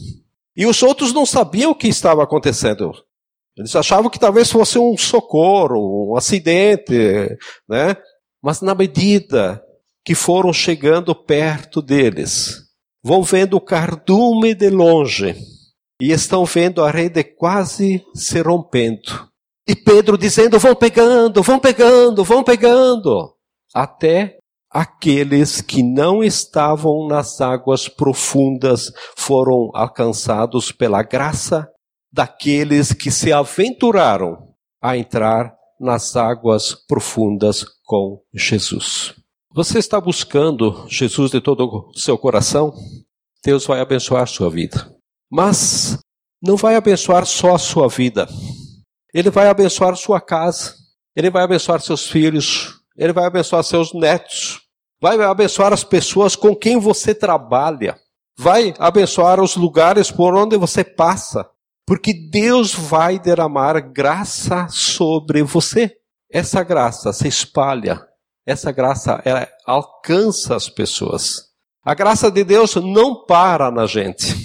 E 0.57 0.65
os 0.65 0.81
outros 0.81 1.13
não 1.13 1.23
sabiam 1.23 1.69
o 1.69 1.75
que 1.75 1.87
estava 1.87 2.23
acontecendo. 2.23 2.91
Eles 3.55 3.75
achavam 3.75 4.09
que 4.09 4.19
talvez 4.19 4.51
fosse 4.51 4.79
um 4.79 4.97
socorro, 4.97 6.11
um 6.11 6.17
acidente, 6.17 7.37
né? 7.69 7.95
Mas 8.41 8.61
na 8.61 8.73
medida 8.73 9.61
que 10.03 10.15
foram 10.15 10.51
chegando 10.51 11.13
perto 11.13 11.79
deles, 11.79 12.63
vão 13.03 13.21
vendo 13.21 13.55
o 13.55 13.61
cardume 13.61 14.55
de 14.55 14.69
longe 14.69 15.35
e 16.01 16.11
estão 16.11 16.43
vendo 16.43 16.83
a 16.83 16.89
rede 16.89 17.23
quase 17.23 18.03
se 18.15 18.41
rompendo. 18.41 19.29
E 19.67 19.75
Pedro 19.75 20.17
dizendo: 20.17 20.57
vão 20.57 20.75
pegando, 20.75 21.43
vão 21.43 21.59
pegando, 21.59 22.23
vão 22.23 22.43
pegando, 22.43 23.35
até 23.73 24.37
aqueles 24.69 25.61
que 25.61 25.81
não 25.81 26.23
estavam 26.23 27.07
nas 27.07 27.41
águas 27.41 27.87
profundas 27.87 28.91
foram 29.15 29.71
alcançados 29.73 30.71
pela 30.71 31.03
graça 31.03 31.67
daqueles 32.11 32.93
que 32.93 33.11
se 33.11 33.31
aventuraram 33.31 34.37
a 34.81 34.97
entrar 34.97 35.53
nas 35.79 36.15
águas 36.15 36.73
profundas 36.73 37.65
com 37.85 38.21
Jesus. 38.33 39.15
Você 39.53 39.79
está 39.79 39.99
buscando 39.99 40.85
Jesus 40.87 41.31
de 41.31 41.41
todo 41.41 41.89
o 41.89 41.97
seu 41.97 42.17
coração? 42.17 42.73
Deus 43.43 43.65
vai 43.65 43.79
abençoar 43.79 44.23
a 44.23 44.27
sua 44.27 44.49
vida. 44.49 44.91
Mas 45.31 45.97
não 46.41 46.55
vai 46.55 46.75
abençoar 46.75 47.25
só 47.25 47.55
a 47.55 47.59
sua 47.59 47.87
vida. 47.87 48.27
Ele 49.13 49.29
vai 49.29 49.47
abençoar 49.47 49.95
sua 49.95 50.21
casa. 50.21 50.75
Ele 51.15 51.29
vai 51.29 51.43
abençoar 51.43 51.81
seus 51.81 52.07
filhos. 52.07 52.76
Ele 52.97 53.13
vai 53.13 53.25
abençoar 53.25 53.63
seus 53.63 53.93
netos. 53.93 54.61
Vai 54.99 55.21
abençoar 55.21 55.71
as 55.71 55.83
pessoas 55.83 56.35
com 56.35 56.55
quem 56.55 56.79
você 56.79 57.13
trabalha. 57.13 57.95
Vai 58.37 58.73
abençoar 58.79 59.39
os 59.39 59.55
lugares 59.55 60.09
por 60.09 60.35
onde 60.35 60.57
você 60.57 60.83
passa. 60.83 61.47
Porque 61.85 62.13
Deus 62.13 62.73
vai 62.73 63.19
derramar 63.19 63.79
graça 63.79 64.67
sobre 64.69 65.43
você. 65.43 65.95
Essa 66.31 66.63
graça 66.63 67.13
se 67.13 67.27
espalha. 67.27 68.05
Essa 68.45 68.71
graça 68.71 69.21
alcança 69.65 70.55
as 70.55 70.69
pessoas. 70.69 71.47
A 71.83 71.93
graça 71.93 72.29
de 72.31 72.43
Deus 72.43 72.75
não 72.75 73.25
para 73.25 73.71
na 73.71 73.85
gente. 73.85 74.35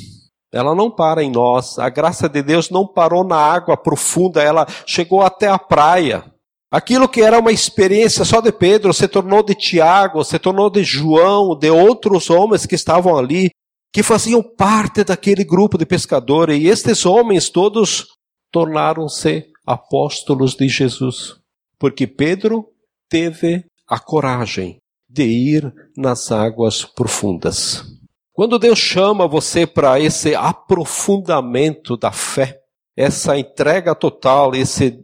Ela 0.53 0.75
não 0.75 0.91
para 0.91 1.23
em 1.23 1.31
nós. 1.31 1.79
A 1.79 1.89
graça 1.89 2.29
de 2.29 2.43
Deus 2.43 2.69
não 2.69 2.87
parou 2.87 3.25
na 3.25 3.37
água 3.37 3.77
profunda, 3.77 4.43
ela 4.43 4.67
chegou 4.87 5.23
até 5.23 5.49
a 5.49 5.59
praia. 5.59 6.32
Aquilo 6.73 7.07
que 7.07 7.21
era 7.21 7.39
uma 7.39 7.53
experiência 7.53 8.25
só 8.25 8.41
de 8.41 8.51
Pedro 8.51 8.95
se 8.95 9.07
tornou 9.07 9.43
de 9.43 9.55
Tiago, 9.55 10.25
se 10.25 10.39
tornou 10.39 10.71
de 10.71 10.83
João, 10.83 11.55
de 11.55 11.71
outros 11.71 12.31
homens 12.31 12.65
que 12.65 12.75
estavam 12.75 13.19
ali 13.19 13.51
que 13.93 14.03
faziam 14.03 14.43
parte 14.43 15.05
daquele 15.05 15.45
grupo 15.45 15.77
de 15.77 15.85
pescadores, 15.85 16.59
e 16.59 16.67
estes 16.67 17.05
homens 17.05 17.51
todos 17.51 18.07
tornaram-se 18.51 19.45
apóstolos 19.67 20.55
de 20.55 20.67
Jesus, 20.67 21.37
porque 21.79 22.07
Pedro 22.07 22.65
teve 23.07 23.67
a 23.87 23.99
coragem 23.99 24.79
de 25.07 25.25
ir 25.25 25.75
nas 25.95 26.33
águas 26.33 26.87
profundas. 26.87 27.85
Quando 28.33 28.59
Deus 28.59 28.79
chama 28.79 29.29
você 29.29 29.67
para 29.67 30.01
esse 30.01 30.35
aprofundamento 30.35 31.99
da 31.99 32.11
fé, 32.11 32.61
essa 32.97 33.39
entrega 33.39 33.95
total, 33.95 34.55
esse, 34.55 34.99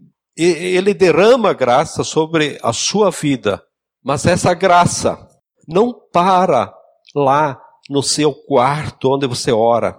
ele 0.45 0.95
derrama 0.95 1.53
graça 1.53 2.05
sobre 2.05 2.59
a 2.63 2.73
sua 2.73 3.11
vida, 3.11 3.61
mas 4.05 4.25
essa 4.25 4.55
graça 4.55 5.19
não 5.67 5.93
para 6.13 6.73
lá 7.15 7.61
no 7.91 8.03
seu 8.03 8.33
quarto 8.33 9.15
onde 9.15 9.27
você 9.27 9.51
ora, 9.51 9.99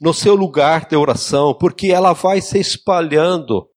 no 0.00 0.12
seu 0.12 0.34
lugar 0.34 0.88
de 0.88 0.96
oração, 0.96 1.54
porque 1.54 1.88
ela 1.88 2.12
vai 2.12 2.40
se 2.40 2.58
espalhando 2.58 3.68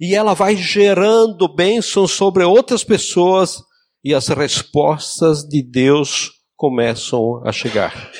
e 0.00 0.14
ela 0.14 0.32
vai 0.32 0.56
gerando 0.56 1.52
bênçãos 1.54 2.12
sobre 2.12 2.44
outras 2.44 2.82
pessoas 2.82 3.60
e 4.02 4.14
as 4.14 4.28
respostas 4.28 5.42
de 5.42 5.62
Deus 5.62 6.30
começam 6.56 7.42
a 7.44 7.52
chegar. 7.52 8.10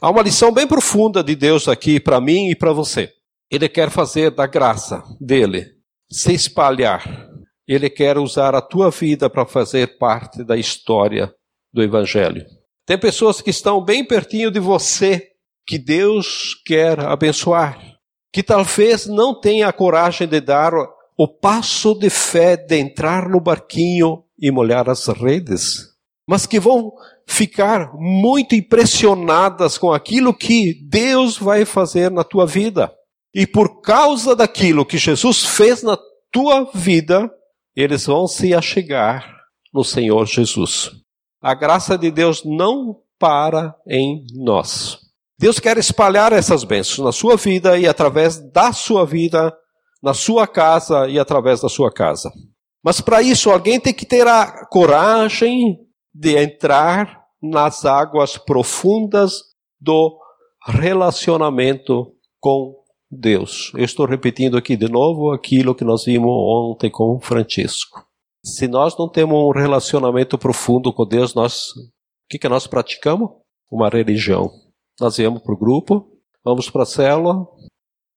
Há 0.00 0.10
uma 0.10 0.22
lição 0.22 0.52
bem 0.52 0.66
profunda 0.66 1.24
de 1.24 1.34
Deus 1.34 1.66
aqui 1.66 1.98
para 1.98 2.20
mim 2.20 2.50
e 2.50 2.56
para 2.56 2.72
você. 2.72 3.10
Ele 3.50 3.68
quer 3.68 3.90
fazer 3.90 4.30
da 4.30 4.46
graça 4.46 5.02
dele 5.20 5.74
se 6.10 6.32
espalhar. 6.32 7.28
Ele 7.66 7.88
quer 7.88 8.18
usar 8.18 8.54
a 8.54 8.60
tua 8.60 8.90
vida 8.90 9.30
para 9.30 9.46
fazer 9.46 9.98
parte 9.98 10.44
da 10.44 10.56
história 10.56 11.32
do 11.72 11.82
Evangelho. 11.82 12.44
Tem 12.86 12.98
pessoas 12.98 13.40
que 13.40 13.50
estão 13.50 13.82
bem 13.82 14.04
pertinho 14.04 14.50
de 14.50 14.60
você, 14.60 15.30
que 15.66 15.78
Deus 15.78 16.54
quer 16.66 17.00
abençoar, 17.00 17.80
que 18.32 18.42
talvez 18.42 19.06
não 19.06 19.38
tenha 19.38 19.68
a 19.68 19.72
coragem 19.72 20.28
de 20.28 20.40
dar 20.40 20.72
o 21.16 21.28
passo 21.28 21.94
de 21.94 22.10
fé 22.10 22.56
de 22.56 22.76
entrar 22.76 23.28
no 23.28 23.40
barquinho 23.40 24.24
e 24.38 24.50
molhar 24.50 24.90
as 24.90 25.06
redes, 25.06 25.94
mas 26.28 26.44
que 26.44 26.60
vão 26.60 26.92
ficar 27.26 27.92
muito 27.94 28.54
impressionadas 28.54 29.78
com 29.78 29.92
aquilo 29.92 30.34
que 30.34 30.74
Deus 30.86 31.38
vai 31.38 31.64
fazer 31.64 32.10
na 32.10 32.24
tua 32.24 32.46
vida. 32.46 32.92
E 33.34 33.46
por 33.46 33.80
causa 33.80 34.36
daquilo 34.36 34.86
que 34.86 34.96
Jesus 34.96 35.44
fez 35.44 35.82
na 35.82 35.98
tua 36.30 36.70
vida, 36.72 37.30
eles 37.74 38.06
vão 38.06 38.26
se 38.26 38.54
achegar 38.54 39.34
no 39.72 39.82
Senhor 39.82 40.24
Jesus 40.26 41.04
a 41.44 41.52
graça 41.52 41.98
de 41.98 42.10
Deus 42.10 42.42
não 42.42 43.02
para 43.18 43.76
em 43.86 44.24
nós. 44.32 44.98
Deus 45.38 45.60
quer 45.60 45.76
espalhar 45.76 46.32
essas 46.32 46.64
bênçãos 46.64 47.04
na 47.04 47.12
sua 47.12 47.36
vida 47.36 47.78
e 47.78 47.86
através 47.86 48.38
da 48.50 48.72
sua 48.72 49.04
vida, 49.04 49.54
na 50.02 50.14
sua 50.14 50.46
casa 50.46 51.06
e 51.06 51.18
através 51.18 51.60
da 51.60 51.68
sua 51.68 51.92
casa. 51.92 52.32
Mas 52.82 53.02
para 53.02 53.20
isso, 53.20 53.50
alguém 53.50 53.78
tem 53.78 53.92
que 53.92 54.06
ter 54.06 54.26
a 54.26 54.66
coragem 54.68 55.76
de 56.14 56.34
entrar 56.34 57.24
nas 57.42 57.84
águas 57.84 58.38
profundas 58.38 59.42
do 59.78 60.18
relacionamento 60.66 62.10
com 62.40 62.74
Deus. 63.14 63.72
Eu 63.74 63.84
estou 63.84 64.06
repetindo 64.06 64.56
aqui 64.56 64.76
de 64.76 64.88
novo 64.88 65.32
aquilo 65.32 65.74
que 65.74 65.84
nós 65.84 66.04
vimos 66.04 66.30
ontem 66.30 66.90
com 66.90 67.20
Francisco. 67.20 68.06
Se 68.44 68.68
nós 68.68 68.96
não 68.98 69.08
temos 69.08 69.38
um 69.38 69.50
relacionamento 69.50 70.36
profundo 70.36 70.92
com 70.92 71.06
Deus, 71.06 71.34
nós, 71.34 71.70
o 71.70 72.28
que, 72.28 72.38
que 72.38 72.48
nós 72.48 72.66
praticamos? 72.66 73.30
Uma 73.70 73.88
religião. 73.88 74.50
Nós 75.00 75.16
viemos 75.16 75.42
para 75.42 75.54
o 75.54 75.58
grupo, 75.58 76.06
vamos 76.44 76.68
para 76.68 76.82
a 76.82 76.86
célula, 76.86 77.46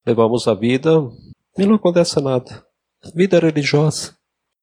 levamos 0.06 0.48
a 0.48 0.54
vida 0.54 0.92
e 1.58 1.66
não 1.66 1.76
acontece 1.76 2.20
nada. 2.20 2.66
Vida 3.16 3.40
religiosa. 3.40 4.16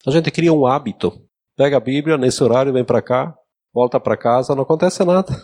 A 0.07 0.11
gente 0.11 0.31
cria 0.31 0.53
um 0.53 0.67
hábito. 0.67 1.13
Pega 1.57 1.79
a 1.79 1.81
Bíblia 1.81 2.19
nesse 2.19 2.43
horário, 2.45 2.73
vem 2.73 2.85
para 2.85 3.01
cá, 3.01 3.35
volta 3.73 3.99
para 3.99 4.17
casa, 4.17 4.55
não 4.55 4.65
acontece 4.65 5.05
nada 5.05 5.35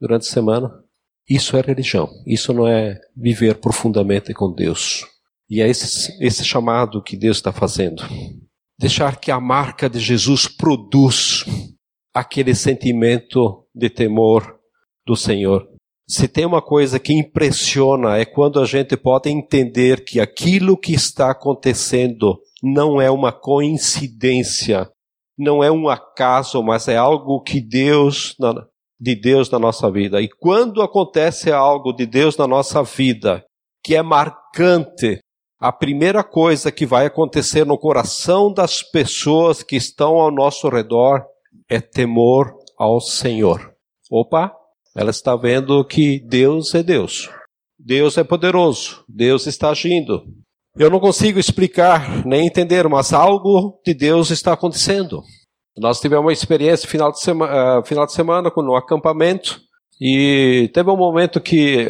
durante 0.00 0.22
a 0.28 0.32
semana. 0.32 0.87
Isso 1.28 1.56
é 1.56 1.60
religião. 1.60 2.08
Isso 2.26 2.52
não 2.52 2.66
é 2.66 2.98
viver 3.16 3.56
profundamente 3.56 4.32
com 4.32 4.52
Deus. 4.52 5.04
E 5.50 5.60
é 5.60 5.68
esse, 5.68 6.16
esse 6.24 6.44
chamado 6.44 7.02
que 7.02 7.16
Deus 7.16 7.38
está 7.38 7.52
fazendo 7.52 8.02
deixar 8.78 9.18
que 9.18 9.30
a 9.30 9.40
marca 9.40 9.90
de 9.90 9.98
Jesus 9.98 10.46
produz 10.46 11.44
aquele 12.14 12.54
sentimento 12.54 13.66
de 13.74 13.90
temor 13.90 14.56
do 15.04 15.16
Senhor. 15.16 15.68
Se 16.08 16.28
tem 16.28 16.46
uma 16.46 16.62
coisa 16.62 16.98
que 16.98 17.12
impressiona 17.12 18.16
é 18.16 18.24
quando 18.24 18.60
a 18.60 18.64
gente 18.64 18.96
pode 18.96 19.28
entender 19.28 20.04
que 20.04 20.20
aquilo 20.20 20.78
que 20.78 20.94
está 20.94 21.30
acontecendo 21.30 22.38
não 22.62 23.00
é 23.00 23.10
uma 23.10 23.32
coincidência, 23.32 24.88
não 25.36 25.62
é 25.62 25.70
um 25.70 25.88
acaso, 25.88 26.62
mas 26.62 26.88
é 26.88 26.96
algo 26.96 27.42
que 27.42 27.60
Deus 27.60 28.34
de 29.00 29.14
Deus 29.14 29.50
na 29.50 29.58
nossa 29.58 29.90
vida. 29.90 30.20
E 30.20 30.28
quando 30.28 30.82
acontece 30.82 31.52
algo 31.52 31.92
de 31.92 32.06
Deus 32.06 32.36
na 32.36 32.46
nossa 32.46 32.82
vida 32.82 33.44
que 33.82 33.94
é 33.94 34.02
marcante, 34.02 35.20
a 35.60 35.72
primeira 35.72 36.22
coisa 36.22 36.70
que 36.70 36.86
vai 36.86 37.06
acontecer 37.06 37.64
no 37.64 37.78
coração 37.78 38.52
das 38.52 38.82
pessoas 38.82 39.62
que 39.62 39.76
estão 39.76 40.14
ao 40.16 40.30
nosso 40.30 40.68
redor 40.68 41.24
é 41.68 41.80
temor 41.80 42.54
ao 42.78 43.00
Senhor. 43.00 43.72
Opa, 44.10 44.52
ela 44.96 45.10
está 45.10 45.36
vendo 45.36 45.84
que 45.84 46.20
Deus 46.20 46.74
é 46.74 46.82
Deus. 46.82 47.30
Deus 47.78 48.18
é 48.18 48.24
poderoso. 48.24 49.04
Deus 49.08 49.46
está 49.46 49.70
agindo. 49.70 50.22
Eu 50.76 50.90
não 50.90 51.00
consigo 51.00 51.38
explicar 51.38 52.24
nem 52.24 52.46
entender, 52.46 52.88
mas 52.88 53.12
algo 53.12 53.80
de 53.84 53.94
Deus 53.94 54.30
está 54.30 54.52
acontecendo. 54.52 55.22
Nós 55.80 56.00
tivemos 56.00 56.24
uma 56.24 56.32
experiência 56.32 56.88
final 56.88 57.10
de, 57.12 57.20
sema, 57.20 57.78
uh, 57.78 57.86
final 57.86 58.06
de 58.06 58.12
semana 58.12 58.50
no 58.56 58.74
acampamento 58.74 59.60
e 60.00 60.70
teve 60.72 60.90
um 60.90 60.96
momento 60.96 61.40
que, 61.40 61.88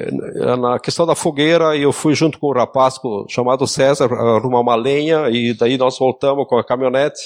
na 0.59 0.78
questão 0.78 1.04
da 1.04 1.14
fogueira, 1.14 1.76
eu 1.76 1.92
fui 1.92 2.14
junto 2.14 2.38
com 2.38 2.49
um 2.49 2.54
rapaz 2.54 2.99
chamado 3.28 3.66
César 3.66 4.11
arrumar 4.11 4.61
uma 4.61 4.75
lenha 4.75 5.28
e 5.28 5.54
daí 5.54 5.76
nós 5.76 5.99
voltamos 5.99 6.47
com 6.49 6.57
a 6.57 6.64
caminhonete 6.64 7.21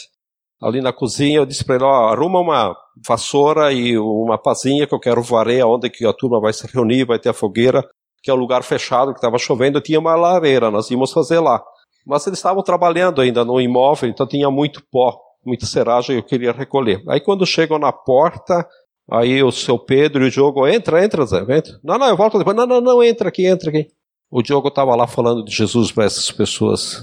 ali 0.61 0.81
na 0.81 0.93
cozinha. 0.93 1.39
Eu 1.39 1.47
disse 1.47 1.65
para 1.65 1.77
ele: 1.77 1.85
ó, 1.85 2.09
arruma 2.09 2.41
uma 2.41 2.77
vassoura 3.07 3.73
e 3.73 3.97
uma 3.97 4.37
pazinha 4.37 4.87
que 4.87 4.95
eu 4.95 4.99
quero 4.99 5.23
varrer 5.23 5.65
onde 5.65 5.89
que 5.89 6.05
a 6.05 6.13
turma 6.13 6.41
vai 6.41 6.53
se 6.53 6.67
reunir, 6.67 7.05
vai 7.05 7.19
ter 7.19 7.29
a 7.29 7.35
fogueira, 7.35 7.85
que 8.21 8.31
é 8.31 8.35
um 8.35 8.39
lugar 8.39 8.65
fechado, 8.65 9.13
que 9.13 9.19
estava 9.19 9.39
chovendo, 9.39 9.81
tinha 9.81 10.01
uma 10.01 10.17
lareira, 10.17 10.69
nós 10.69 10.91
íamos 10.91 11.13
fazer 11.13 11.39
lá. 11.39 11.63
Mas 12.05 12.27
eles 12.27 12.41
estavam 12.41 12.63
trabalhando 12.65 13.21
ainda 13.21 13.45
no 13.45 13.61
imóvel, 13.61 14.09
então 14.09 14.27
tinha 14.27 14.51
muito 14.51 14.83
pó, 14.91 15.17
muita 15.45 15.67
seragem, 15.67 16.17
eu 16.17 16.23
queria 16.23 16.53
recolher. 16.53 17.03
Aí 17.09 17.21
quando 17.21 17.47
chegam 17.47 17.79
na 17.79 17.93
porta, 17.93 18.67
Aí 19.11 19.43
o 19.43 19.51
seu 19.51 19.79
Pedro 19.79 20.25
e 20.25 20.29
o 20.29 20.31
Diogo, 20.31 20.67
entra, 20.67 21.05
entra, 21.05 21.27
Zé, 21.27 21.41
entra. 21.41 21.79
Não, 21.83 21.99
não, 21.99 22.09
eu 22.09 22.17
volto 22.17 22.39
depois. 22.39 22.57
Não, 22.57 22.67
não, 22.67 22.81
não, 22.81 23.03
entra 23.03 23.29
aqui, 23.29 23.47
entra 23.47 23.69
aqui. 23.69 23.89
O 24.31 24.43
Diogo 24.43 24.69
estava 24.69 24.95
lá 24.95 25.07
falando 25.07 25.45
de 25.45 25.55
Jesus 25.55 25.93
para 25.93 26.05
essas 26.05 26.31
pessoas. 26.31 27.03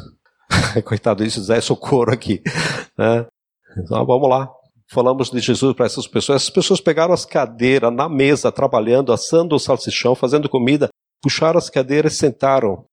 Coitado 0.85 1.23
disso, 1.23 1.43
Zé, 1.43 1.61
socorro 1.61 2.11
aqui. 2.11 2.41
É. 3.01 3.25
Então, 3.77 4.05
vamos 4.05 4.27
lá. 4.27 4.51
Falamos 4.91 5.31
de 5.31 5.39
Jesus 5.39 5.73
para 5.73 5.85
essas 5.85 6.05
pessoas. 6.05 6.41
Essas 6.41 6.49
pessoas 6.49 6.81
pegaram 6.81 7.13
as 7.13 7.23
cadeiras 7.23 7.93
na 7.93 8.09
mesa, 8.09 8.51
trabalhando, 8.51 9.13
assando 9.13 9.55
o 9.55 9.59
salsichão, 9.59 10.15
fazendo 10.15 10.49
comida, 10.49 10.89
puxaram 11.21 11.57
as 11.57 11.69
cadeiras 11.69 12.11
e 12.11 12.17
sentaram. 12.17 12.83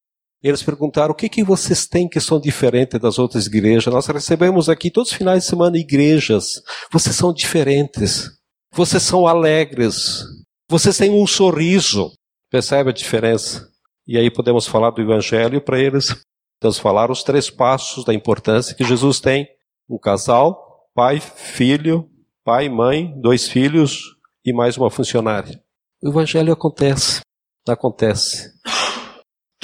Eles 0.42 0.62
perguntaram: 0.62 1.12
o 1.12 1.14
que, 1.14 1.28
que 1.28 1.42
vocês 1.42 1.86
têm 1.86 2.08
que 2.08 2.20
são 2.20 2.40
diferentes 2.40 3.00
das 3.00 3.18
outras 3.18 3.46
igrejas? 3.46 3.92
Nós 3.92 4.06
recebemos 4.06 4.68
aqui 4.68 4.90
todos 4.90 5.10
os 5.10 5.16
finais 5.16 5.42
de 5.42 5.48
semana 5.48 5.78
igrejas. 5.78 6.62
Vocês 6.92 7.16
são 7.16 7.32
diferentes. 7.32 8.30
Vocês 8.72 9.02
são 9.02 9.26
alegres. 9.26 10.22
Vocês 10.68 10.96
têm 10.96 11.10
um 11.10 11.26
sorriso. 11.26 12.12
Percebe 12.50 12.90
a 12.90 12.92
diferença? 12.92 13.68
E 14.06 14.16
aí 14.16 14.30
podemos 14.30 14.66
falar 14.66 14.90
do 14.90 15.02
Evangelho 15.02 15.60
para 15.60 15.80
eles. 15.80 16.14
Podemos 16.60 16.78
falar 16.78 17.10
os 17.10 17.22
três 17.22 17.50
passos 17.50 18.04
da 18.04 18.14
importância 18.14 18.74
que 18.74 18.84
Jesus 18.84 19.20
tem. 19.20 19.48
Um 19.88 19.98
casal, 19.98 20.88
pai, 20.94 21.20
filho, 21.20 22.08
pai, 22.44 22.68
mãe, 22.68 23.12
dois 23.20 23.48
filhos 23.48 24.02
e 24.44 24.52
mais 24.52 24.76
uma 24.76 24.90
funcionária. 24.90 25.60
O 26.02 26.08
Evangelho 26.08 26.52
acontece. 26.52 27.20
Acontece. 27.68 28.55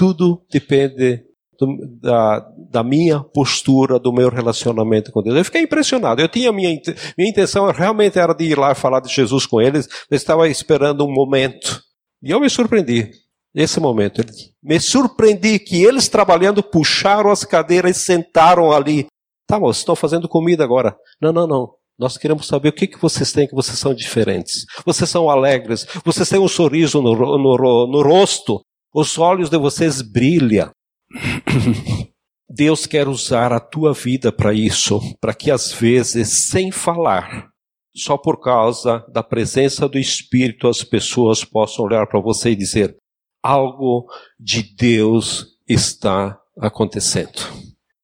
Tudo 0.02 0.42
depende 0.50 1.23
do, 1.56 1.76
da, 2.00 2.40
da, 2.73 2.82
minha 2.82 3.21
postura, 3.21 4.00
do 4.00 4.12
meu 4.12 4.28
relacionamento 4.28 5.12
com 5.12 5.23
Deus. 5.23 5.37
Eu 5.37 5.44
fiquei 5.44 5.62
impressionado. 5.62 6.21
Eu 6.21 6.26
tinha 6.26 6.50
minha, 6.50 6.76
minha 7.16 7.30
intenção 7.30 7.71
realmente 7.71 8.18
era 8.18 8.35
de 8.35 8.47
ir 8.47 8.59
lá 8.59 8.75
falar 8.75 8.99
de 8.99 9.14
Jesus 9.14 9.47
com 9.47 9.61
eles, 9.61 9.88
mas 10.11 10.21
estava 10.21 10.49
esperando 10.49 11.04
um 11.04 11.12
momento. 11.12 11.80
E 12.21 12.32
eu 12.32 12.40
me 12.40 12.50
surpreendi. 12.50 13.12
Nesse 13.54 13.78
momento, 13.78 14.23
me 14.61 14.80
surpreendi 14.80 15.61
que 15.61 15.85
eles 15.85 16.09
trabalhando 16.09 16.64
puxaram 16.64 17.30
as 17.30 17.44
cadeiras 17.44 17.97
e 17.97 18.00
sentaram 18.00 18.73
ali. 18.73 19.06
Tá, 19.47 19.61
mas 19.61 19.76
estão 19.76 19.94
fazendo 19.94 20.28
comida 20.28 20.64
agora. 20.64 20.97
Não, 21.21 21.32
não, 21.32 21.47
não. 21.47 21.71
Nós 21.97 22.18
queremos 22.18 22.49
saber 22.49 22.71
o 22.71 22.73
que, 22.73 22.88
que 22.88 23.00
vocês 23.00 23.30
têm 23.30 23.47
que 23.47 23.54
vocês 23.54 23.78
são 23.78 23.94
diferentes. 23.94 24.64
Vocês 24.85 25.09
são 25.09 25.30
alegres. 25.30 25.87
Vocês 26.04 26.28
têm 26.28 26.40
um 26.40 26.49
sorriso 26.49 27.00
no, 27.00 27.14
no, 27.14 27.87
no 27.87 28.02
rosto. 28.02 28.61
Os 28.94 29.18
olhos 29.18 29.49
de 29.49 29.56
vocês 29.56 30.02
brilham. 30.02 30.70
Deus 32.49 32.84
quer 32.84 33.08
usar 33.08 33.50
a 33.50 33.58
tua 33.58 33.94
vida 33.94 34.30
para 34.30 34.52
isso, 34.52 35.00
para 35.18 35.32
que 35.32 35.50
às 35.50 35.72
vezes, 35.72 36.50
sem 36.50 36.70
falar, 36.70 37.49
só 37.96 38.18
por 38.18 38.38
causa 38.38 39.02
da 39.11 39.22
presença 39.22 39.88
do 39.88 39.99
Espírito, 39.99 40.68
as 40.68 40.84
pessoas 40.84 41.42
possam 41.42 41.87
olhar 41.87 42.06
para 42.06 42.20
você 42.20 42.50
e 42.50 42.56
dizer: 42.56 42.94
algo 43.42 44.06
de 44.38 44.62
Deus 44.62 45.46
está 45.66 46.38
acontecendo. 46.58 47.40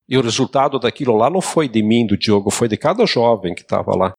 E 0.08 0.16
o 0.16 0.22
resultado 0.22 0.78
daquilo 0.78 1.14
lá 1.14 1.28
não 1.28 1.42
foi 1.42 1.68
de 1.68 1.82
mim, 1.82 2.06
do 2.06 2.16
Diogo, 2.16 2.50
foi 2.50 2.66
de 2.66 2.78
cada 2.78 3.04
jovem 3.04 3.54
que 3.54 3.60
estava 3.60 3.94
lá, 3.94 4.14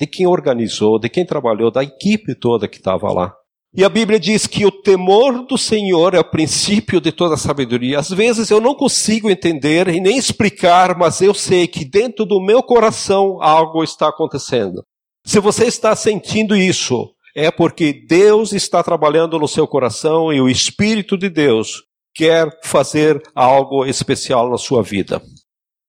de 0.00 0.06
quem 0.08 0.26
organizou, 0.26 0.98
de 0.98 1.08
quem 1.08 1.24
trabalhou, 1.24 1.70
da 1.70 1.84
equipe 1.84 2.34
toda 2.34 2.66
que 2.66 2.78
estava 2.78 3.12
lá. 3.12 3.32
E 3.74 3.84
a 3.84 3.88
Bíblia 3.88 4.18
diz 4.18 4.46
que 4.46 4.64
o 4.64 4.72
temor 4.72 5.46
do 5.46 5.58
Senhor 5.58 6.14
é 6.14 6.18
o 6.18 6.24
princípio 6.24 7.00
de 7.00 7.12
toda 7.12 7.36
sabedoria. 7.36 7.98
Às 7.98 8.08
vezes 8.08 8.50
eu 8.50 8.60
não 8.60 8.74
consigo 8.74 9.30
entender 9.30 9.88
e 9.88 10.00
nem 10.00 10.16
explicar, 10.16 10.96
mas 10.96 11.20
eu 11.20 11.34
sei 11.34 11.66
que 11.66 11.84
dentro 11.84 12.24
do 12.24 12.40
meu 12.40 12.62
coração 12.62 13.42
algo 13.42 13.84
está 13.84 14.08
acontecendo. 14.08 14.82
Se 15.26 15.38
você 15.38 15.66
está 15.66 15.94
sentindo 15.94 16.56
isso, 16.56 17.12
é 17.36 17.50
porque 17.50 17.92
Deus 17.92 18.52
está 18.52 18.82
trabalhando 18.82 19.38
no 19.38 19.46
seu 19.46 19.66
coração 19.66 20.32
e 20.32 20.40
o 20.40 20.48
Espírito 20.48 21.16
de 21.18 21.28
Deus 21.28 21.84
quer 22.14 22.48
fazer 22.64 23.22
algo 23.34 23.84
especial 23.84 24.50
na 24.50 24.56
sua 24.56 24.82
vida. 24.82 25.22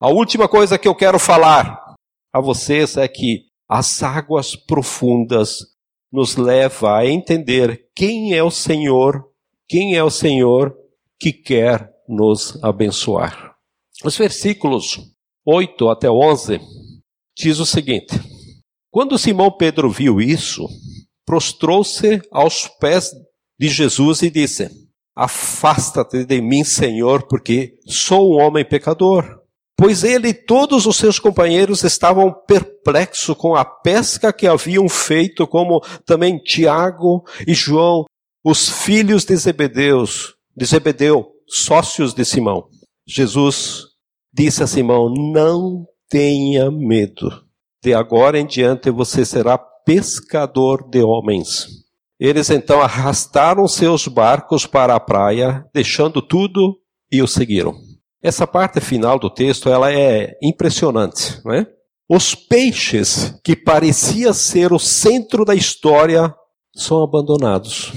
A 0.02 0.10
última 0.10 0.48
coisa 0.48 0.78
que 0.78 0.88
eu 0.88 0.94
quero 0.94 1.18
falar 1.18 1.96
a 2.34 2.42
vocês 2.42 2.98
é 2.98 3.08
que 3.08 3.46
as 3.68 4.04
águas 4.04 4.56
profundas 4.56 5.60
nos 6.12 6.36
leva 6.36 6.98
a 6.98 7.06
entender 7.06 7.88
quem 7.96 8.34
é 8.34 8.44
o 8.44 8.52
Senhor, 8.52 9.26
quem 9.68 9.96
é 9.96 10.04
o 10.04 10.10
Senhor 10.10 10.76
que 11.20 11.32
quer 11.32 11.92
nos 12.08 12.62
abençoar. 12.64 13.56
Os 14.04 14.18
versículos 14.18 15.00
8 15.46 15.90
até 15.90 16.10
11 16.10 16.60
diz 17.38 17.60
o 17.60 17.66
seguinte: 17.66 18.20
Quando 18.90 19.18
Simão 19.18 19.52
Pedro 19.52 19.90
viu 19.90 20.20
isso, 20.20 20.68
prostrou-se 21.26 22.22
aos 22.32 22.68
pés 22.80 23.12
de 23.60 23.68
Jesus 23.68 24.22
e 24.22 24.32
disse: 24.32 24.70
Afasta-te 25.16 26.26
de 26.26 26.42
mim, 26.42 26.64
Senhor, 26.64 27.28
porque 27.28 27.78
sou 27.86 28.34
um 28.34 28.42
homem 28.42 28.66
pecador 28.66 29.39
pois 29.80 30.04
ele 30.04 30.28
e 30.28 30.34
todos 30.34 30.86
os 30.86 30.98
seus 30.98 31.18
companheiros 31.20 31.86
estavam 31.86 32.34
perplexos 32.46 33.36
com 33.38 33.56
a 33.56 33.64
pesca 33.64 34.34
que 34.34 34.46
haviam 34.46 34.90
feito, 34.90 35.48
como 35.48 35.82
também 36.06 36.38
Tiago 36.38 37.24
e 37.48 37.54
João, 37.54 38.04
os 38.44 38.68
filhos 38.68 39.24
de 39.24 39.38
Zebedeus, 39.38 40.36
de 40.56 40.66
Zebedeu, 40.66 41.32
sócios 41.48 42.14
de 42.14 42.26
Simão. 42.26 42.68
Jesus 43.08 43.86
disse 44.34 44.62
a 44.62 44.68
Simão: 44.68 45.14
Não 45.14 45.86
tenha 46.10 46.70
medo. 46.70 47.30
De 47.82 47.94
agora 47.94 48.38
em 48.38 48.46
diante 48.46 48.92
você 48.92 49.24
será 49.24 49.58
pescador 49.58 50.90
de 50.90 51.02
homens. 51.02 51.68
Eles 52.20 52.50
então 52.50 52.82
arrastaram 52.82 53.66
seus 53.66 54.10
barcos 54.10 54.66
para 54.66 54.94
a 54.94 55.00
praia, 55.00 55.66
deixando 55.74 56.22
tudo 56.22 56.78
e 57.10 57.22
o 57.22 57.28
seguiram. 57.28 57.89
Essa 58.22 58.46
parte 58.46 58.82
final 58.82 59.18
do 59.18 59.30
texto 59.30 59.70
ela 59.70 59.92
é 59.92 60.38
impressionante, 60.44 61.42
não 61.46 61.54
é? 61.54 61.66
Os 62.10 62.36
peixes 62.36 63.40
que 63.44 63.56
parecia 63.56 64.34
ser 64.34 64.74
o 64.74 64.80
centro 64.80 65.46
da 65.46 65.56
história 65.56 66.34
são 66.76 67.04
abandonados. 67.04 67.94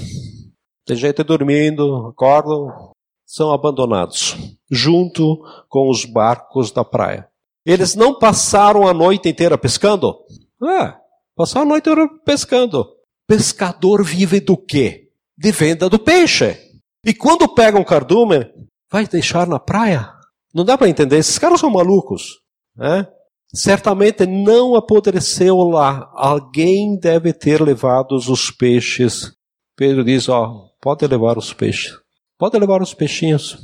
Tem 0.85 0.95
gente 0.95 1.23
dormindo, 1.23 2.07
acordam, 2.07 2.91
são 3.25 3.51
abandonados, 3.51 4.37
junto 4.69 5.41
com 5.67 5.89
os 5.89 6.05
barcos 6.05 6.71
da 6.71 6.85
praia. 6.85 7.27
Eles 7.65 7.95
não 7.95 8.19
passaram 8.19 8.87
a 8.87 8.93
noite 8.93 9.27
inteira 9.27 9.57
pescando? 9.57 10.19
É, 10.63 10.93
passaram 11.35 11.65
a 11.65 11.69
noite 11.69 11.89
inteira 11.89 12.07
pescando. 12.23 12.85
Pescador 13.27 14.03
vive 14.03 14.39
do 14.39 14.55
quê? 14.55 15.09
De 15.37 15.51
venda 15.51 15.89
do 15.89 15.97
peixe. 15.97 16.57
E 17.05 17.13
quando 17.13 17.53
pega 17.53 17.79
um 17.79 17.83
cardume, 17.83 18.45
vai 18.91 19.07
deixar 19.07 19.47
na 19.47 19.57
praia? 19.59 20.12
Não 20.53 20.63
dá 20.63 20.77
para 20.77 20.89
entender. 20.89 21.17
Esses 21.17 21.39
caras 21.39 21.59
são 21.59 21.69
malucos. 21.69 22.39
Né? 22.75 23.07
Certamente 23.53 24.25
não 24.25 24.75
apodreceu 24.75 25.57
lá. 25.63 26.11
Alguém 26.13 26.97
deve 26.97 27.33
ter 27.33 27.61
levado 27.61 28.15
os 28.15 28.51
peixes. 28.51 29.33
Pedro 29.75 30.03
diz: 30.03 30.29
Ó, 30.29 30.69
pode 30.81 31.05
levar 31.07 31.37
os 31.37 31.53
peixes. 31.53 31.93
Pode 32.37 32.57
levar 32.57 32.81
os 32.81 32.93
peixinhos. 32.93 33.57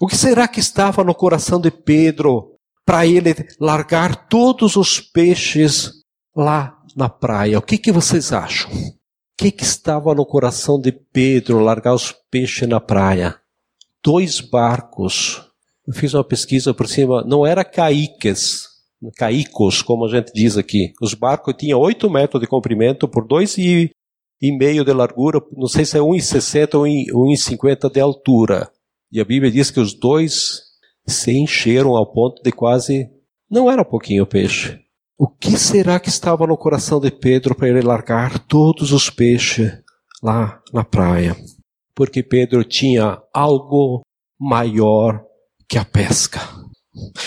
O 0.00 0.06
que 0.06 0.16
será 0.16 0.48
que 0.48 0.58
estava 0.58 1.04
no 1.04 1.14
coração 1.14 1.60
de 1.60 1.70
Pedro 1.70 2.56
para 2.84 3.06
ele 3.06 3.34
largar 3.60 4.28
todos 4.28 4.74
os 4.76 5.00
peixes 5.00 5.92
lá 6.34 6.76
na 6.96 7.08
praia? 7.08 7.58
O 7.58 7.62
que, 7.62 7.78
que 7.78 7.92
vocês 7.92 8.32
acham? 8.32 8.70
O 8.72 8.92
que, 9.38 9.50
que 9.52 9.64
estava 9.64 10.14
no 10.14 10.24
coração 10.24 10.80
de 10.80 10.90
Pedro 10.90 11.60
largar 11.60 11.94
os 11.94 12.12
peixes 12.30 12.68
na 12.68 12.80
praia? 12.80 13.38
Dois 14.02 14.40
barcos 14.40 15.45
eu 15.86 15.94
fiz 15.94 16.14
uma 16.14 16.24
pesquisa 16.24 16.74
por 16.74 16.88
cima, 16.88 17.24
não 17.24 17.46
era 17.46 17.64
caíques, 17.64 18.64
caicos, 19.16 19.82
como 19.82 20.04
a 20.04 20.08
gente 20.08 20.32
diz 20.32 20.56
aqui. 20.56 20.92
Os 21.00 21.14
barcos 21.14 21.54
tinham 21.56 21.78
8 21.78 22.10
metros 22.10 22.40
de 22.40 22.48
comprimento 22.48 23.06
por 23.06 23.26
2,5 23.26 23.90
de 24.84 24.92
largura, 24.92 25.40
não 25.56 25.68
sei 25.68 25.84
se 25.84 25.96
é 25.96 26.00
1,60 26.00 26.74
ou 27.14 27.26
1,50 27.26 27.90
de 27.90 28.00
altura. 28.00 28.70
E 29.12 29.20
a 29.20 29.24
Bíblia 29.24 29.50
diz 29.50 29.70
que 29.70 29.78
os 29.78 29.94
dois 29.94 30.62
se 31.06 31.32
encheram 31.32 31.96
ao 31.96 32.12
ponto 32.12 32.42
de 32.42 32.50
quase. 32.50 33.08
Não 33.48 33.70
era 33.70 33.84
pouquinho 33.84 34.26
peixe. 34.26 34.80
O 35.16 35.28
que 35.28 35.56
será 35.56 36.00
que 36.00 36.08
estava 36.08 36.46
no 36.46 36.58
coração 36.58 37.00
de 37.00 37.10
Pedro 37.10 37.54
para 37.54 37.68
ele 37.68 37.80
largar 37.80 38.38
todos 38.40 38.92
os 38.92 39.08
peixes 39.08 39.72
lá 40.20 40.60
na 40.72 40.84
praia? 40.84 41.36
Porque 41.94 42.22
Pedro 42.22 42.64
tinha 42.64 43.22
algo 43.32 44.02
maior 44.38 45.25
que 45.68 45.78
a 45.78 45.84
pesca. 45.84 46.40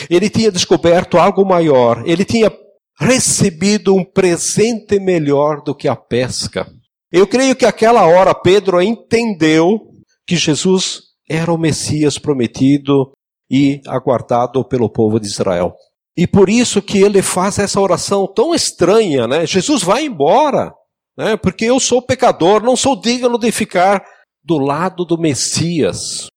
Ele 0.09 0.29
tinha 0.29 0.51
descoberto 0.51 1.17
algo 1.17 1.45
maior, 1.45 2.03
ele 2.05 2.25
tinha 2.25 2.51
recebido 2.99 3.95
um 3.95 4.03
presente 4.03 4.99
melhor 4.99 5.61
do 5.63 5.73
que 5.73 5.87
a 5.87 5.95
pesca. 5.95 6.67
Eu 7.11 7.25
creio 7.25 7.55
que 7.55 7.65
aquela 7.65 8.05
hora 8.05 8.35
Pedro 8.35 8.81
entendeu 8.81 9.79
que 10.27 10.35
Jesus 10.35 11.01
era 11.29 11.51
o 11.51 11.57
Messias 11.57 12.17
prometido 12.17 13.11
e 13.49 13.81
aguardado 13.87 14.63
pelo 14.63 14.89
povo 14.89 15.19
de 15.19 15.27
Israel. 15.27 15.73
E 16.15 16.27
por 16.27 16.49
isso 16.49 16.81
que 16.81 16.99
ele 16.99 17.21
faz 17.21 17.57
essa 17.57 17.79
oração 17.79 18.27
tão 18.27 18.53
estranha, 18.53 19.27
né? 19.27 19.45
Jesus 19.45 19.81
vai 19.81 20.05
embora, 20.05 20.71
né? 21.17 21.37
Porque 21.37 21.65
eu 21.65 21.79
sou 21.79 22.01
pecador, 22.01 22.61
não 22.61 22.75
sou 22.75 22.99
digno 22.99 23.39
de 23.39 23.51
ficar 23.51 24.03
do 24.43 24.57
lado 24.57 25.05
do 25.05 25.17
Messias. 25.17 26.27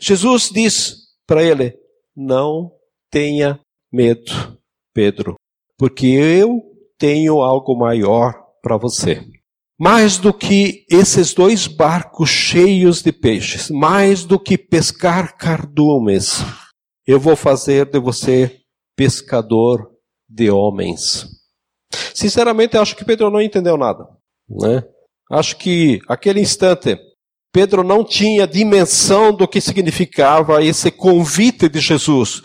Jesus 0.00 0.48
diz 0.50 1.05
para 1.26 1.42
ele: 1.42 1.76
Não 2.14 2.72
tenha 3.10 3.60
medo, 3.92 4.58
Pedro, 4.94 5.34
porque 5.78 6.06
eu 6.06 6.62
tenho 6.98 7.40
algo 7.42 7.76
maior 7.76 8.34
para 8.62 8.76
você. 8.76 9.24
Mais 9.78 10.16
do 10.16 10.32
que 10.32 10.86
esses 10.90 11.34
dois 11.34 11.66
barcos 11.66 12.30
cheios 12.30 13.02
de 13.02 13.12
peixes, 13.12 13.70
mais 13.70 14.24
do 14.24 14.40
que 14.40 14.56
pescar 14.56 15.36
cardumes, 15.36 16.38
eu 17.06 17.20
vou 17.20 17.36
fazer 17.36 17.84
de 17.84 18.00
você 18.00 18.60
pescador 18.96 19.92
de 20.26 20.50
homens. 20.50 21.26
Sinceramente, 22.14 22.78
acho 22.78 22.96
que 22.96 23.04
Pedro 23.04 23.30
não 23.30 23.40
entendeu 23.40 23.76
nada. 23.76 24.08
Né? 24.48 24.82
Acho 25.30 25.56
que 25.56 26.00
aquele 26.08 26.40
instante 26.40 26.98
Pedro 27.56 27.82
não 27.82 28.04
tinha 28.04 28.46
dimensão 28.46 29.34
do 29.34 29.48
que 29.48 29.62
significava 29.62 30.62
esse 30.62 30.90
convite 30.90 31.70
de 31.70 31.80
Jesus. 31.80 32.42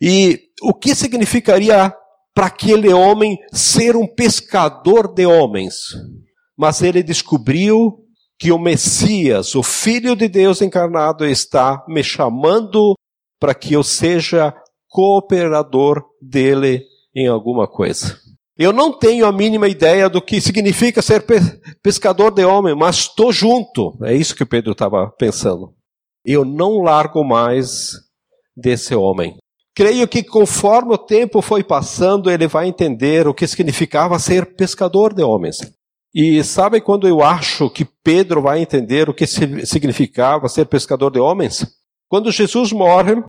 E 0.00 0.38
o 0.62 0.72
que 0.72 0.94
significaria 0.94 1.92
para 2.32 2.46
aquele 2.46 2.92
homem 2.92 3.36
ser 3.52 3.96
um 3.96 4.06
pescador 4.06 5.12
de 5.12 5.26
homens. 5.26 5.74
Mas 6.56 6.80
ele 6.80 7.02
descobriu 7.02 8.04
que 8.38 8.52
o 8.52 8.58
Messias, 8.58 9.56
o 9.56 9.64
Filho 9.64 10.14
de 10.14 10.28
Deus 10.28 10.62
encarnado, 10.62 11.26
está 11.26 11.84
me 11.88 12.04
chamando 12.04 12.94
para 13.40 13.56
que 13.56 13.74
eu 13.74 13.82
seja 13.82 14.54
cooperador 14.88 16.04
dele 16.20 16.84
em 17.16 17.26
alguma 17.26 17.66
coisa. 17.66 18.16
Eu 18.62 18.72
não 18.72 18.96
tenho 18.96 19.26
a 19.26 19.32
mínima 19.32 19.66
ideia 19.66 20.08
do 20.08 20.22
que 20.22 20.40
significa 20.40 21.02
ser 21.02 21.26
pescador 21.82 22.30
de 22.30 22.44
homem, 22.44 22.76
mas 22.76 22.98
estou 22.98 23.32
junto. 23.32 23.98
É 24.04 24.14
isso 24.14 24.36
que 24.36 24.44
Pedro 24.44 24.70
estava 24.70 25.10
pensando. 25.18 25.74
Eu 26.24 26.44
não 26.44 26.80
largo 26.80 27.24
mais 27.24 27.90
desse 28.56 28.94
homem. 28.94 29.36
Creio 29.74 30.06
que 30.06 30.22
conforme 30.22 30.94
o 30.94 30.98
tempo 30.98 31.42
foi 31.42 31.64
passando, 31.64 32.30
ele 32.30 32.46
vai 32.46 32.68
entender 32.68 33.26
o 33.26 33.34
que 33.34 33.48
significava 33.48 34.16
ser 34.20 34.54
pescador 34.54 35.12
de 35.12 35.24
homens. 35.24 35.58
E 36.14 36.44
sabe 36.44 36.80
quando 36.80 37.08
eu 37.08 37.20
acho 37.20 37.68
que 37.68 37.84
Pedro 38.04 38.42
vai 38.42 38.60
entender 38.60 39.08
o 39.08 39.14
que 39.14 39.26
significava 39.26 40.48
ser 40.48 40.66
pescador 40.66 41.10
de 41.10 41.18
homens? 41.18 41.66
Quando 42.08 42.30
Jesus 42.30 42.70
morre, 42.70 43.24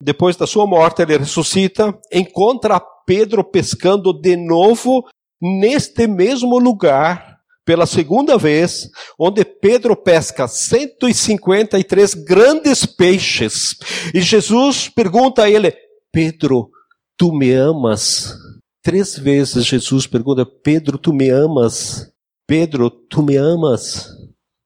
depois 0.00 0.36
da 0.36 0.46
sua 0.46 0.64
morte, 0.64 1.02
ele 1.02 1.18
ressuscita, 1.18 1.92
encontra 2.12 2.80
Pedro 3.06 3.44
pescando 3.44 4.12
de 4.12 4.36
novo 4.36 5.04
neste 5.40 6.06
mesmo 6.08 6.58
lugar, 6.58 7.36
pela 7.64 7.86
segunda 7.86 8.36
vez, 8.36 8.88
onde 9.18 9.44
Pedro 9.44 9.96
pesca 9.96 10.46
153 10.46 12.14
grandes 12.14 12.84
peixes. 12.84 13.76
E 14.14 14.20
Jesus 14.20 14.88
pergunta 14.88 15.44
a 15.44 15.50
ele: 15.50 15.74
Pedro, 16.12 16.70
tu 17.16 17.32
me 17.32 17.52
amas? 17.52 18.34
Três 18.82 19.18
vezes 19.18 19.64
Jesus 19.64 20.06
pergunta: 20.06 20.44
Pedro, 20.46 20.98
tu 20.98 21.12
me 21.12 21.28
amas? 21.30 22.12
Pedro, 22.46 22.90
tu 22.90 23.22
me 23.22 23.36
amas? 23.36 24.08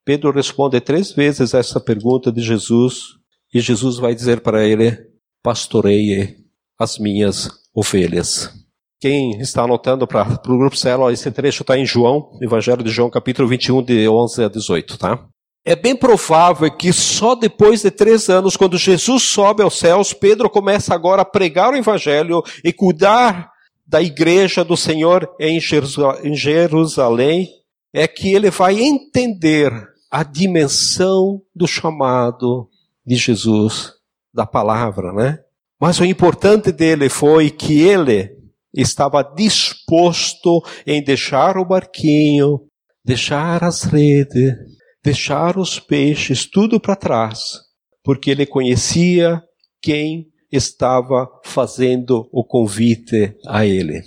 Pedro 0.05 0.33
responde 0.33 0.81
três 0.81 1.13
vezes 1.13 1.55
essa 1.55 1.81
pergunta 1.81 2.31
de 2.33 2.43
Jesus, 2.43 3.17
e 3.55 3.61
Jesus 3.61 3.97
vai 3.97 4.15
dizer 4.15 4.41
para 4.41 4.67
ele: 4.67 4.97
Pastoreie 5.43 6.40
as 6.81 6.99
minhas 6.99 7.51
ovelhas. 7.75 8.51
Quem 8.99 9.39
está 9.39 9.65
anotando 9.65 10.07
para 10.07 10.41
o 10.47 10.59
grupo 10.59 10.77
Célula, 10.77 11.13
esse 11.13 11.31
trecho 11.31 11.63
está 11.63 11.79
em 11.79 11.85
João, 11.85 12.39
Evangelho 12.41 12.83
de 12.83 12.91
João, 12.91 13.11
capítulo 13.11 13.47
21, 13.47 13.83
de 13.83 14.09
11 14.09 14.45
a 14.45 14.49
18, 14.49 14.99
tá? 14.99 15.27
É 15.63 15.77
bem 15.77 15.95
provável 15.95 16.71
que 16.71 16.91
só 16.91 17.35
depois 17.35 17.83
de 17.83 17.91
três 17.91 18.31
anos, 18.31 18.57
quando 18.57 18.79
Jesus 18.79 19.23
sobe 19.25 19.63
aos 19.63 19.79
céus, 19.79 20.15
Pedro 20.15 20.49
começa 20.49 20.95
agora 20.95 21.21
a 21.21 21.25
pregar 21.25 21.73
o 21.73 21.77
Evangelho 21.77 22.43
e 22.65 22.73
cuidar 22.73 23.51
da 23.87 24.01
igreja 24.01 24.65
do 24.65 24.77
Senhor 24.77 25.31
em 25.39 25.61
Jerusalém, 25.61 27.49
é 27.93 28.07
que 28.07 28.33
ele 28.33 28.51
vai 28.51 28.81
entender 28.81 29.71
a 30.11 30.23
dimensão 30.23 31.43
do 31.55 31.67
chamado 31.67 32.69
de 33.05 33.17
Jesus, 33.17 33.93
da 34.33 34.47
palavra, 34.47 35.13
né? 35.13 35.41
Mas 35.81 35.99
o 35.99 36.05
importante 36.05 36.71
dele 36.71 37.09
foi 37.09 37.51
que 37.51 37.81
ele 37.81 38.31
estava 38.75 39.23
disposto 39.23 40.63
em 40.87 41.03
deixar 41.03 41.57
o 41.57 41.65
barquinho, 41.65 42.61
deixar 43.05 43.65
as 43.65 43.85
redes, 43.85 44.55
deixar 45.03 45.59
os 45.59 45.81
peixes, 45.81 46.45
tudo 46.45 46.79
para 46.79 46.95
trás, 46.95 47.59
porque 48.05 48.31
ele 48.31 48.45
conhecia 48.45 49.43
quem 49.83 50.27
estava 50.53 51.27
fazendo 51.45 52.29
o 52.33 52.45
convite 52.45 53.35
a 53.47 53.65
ele. 53.65 54.03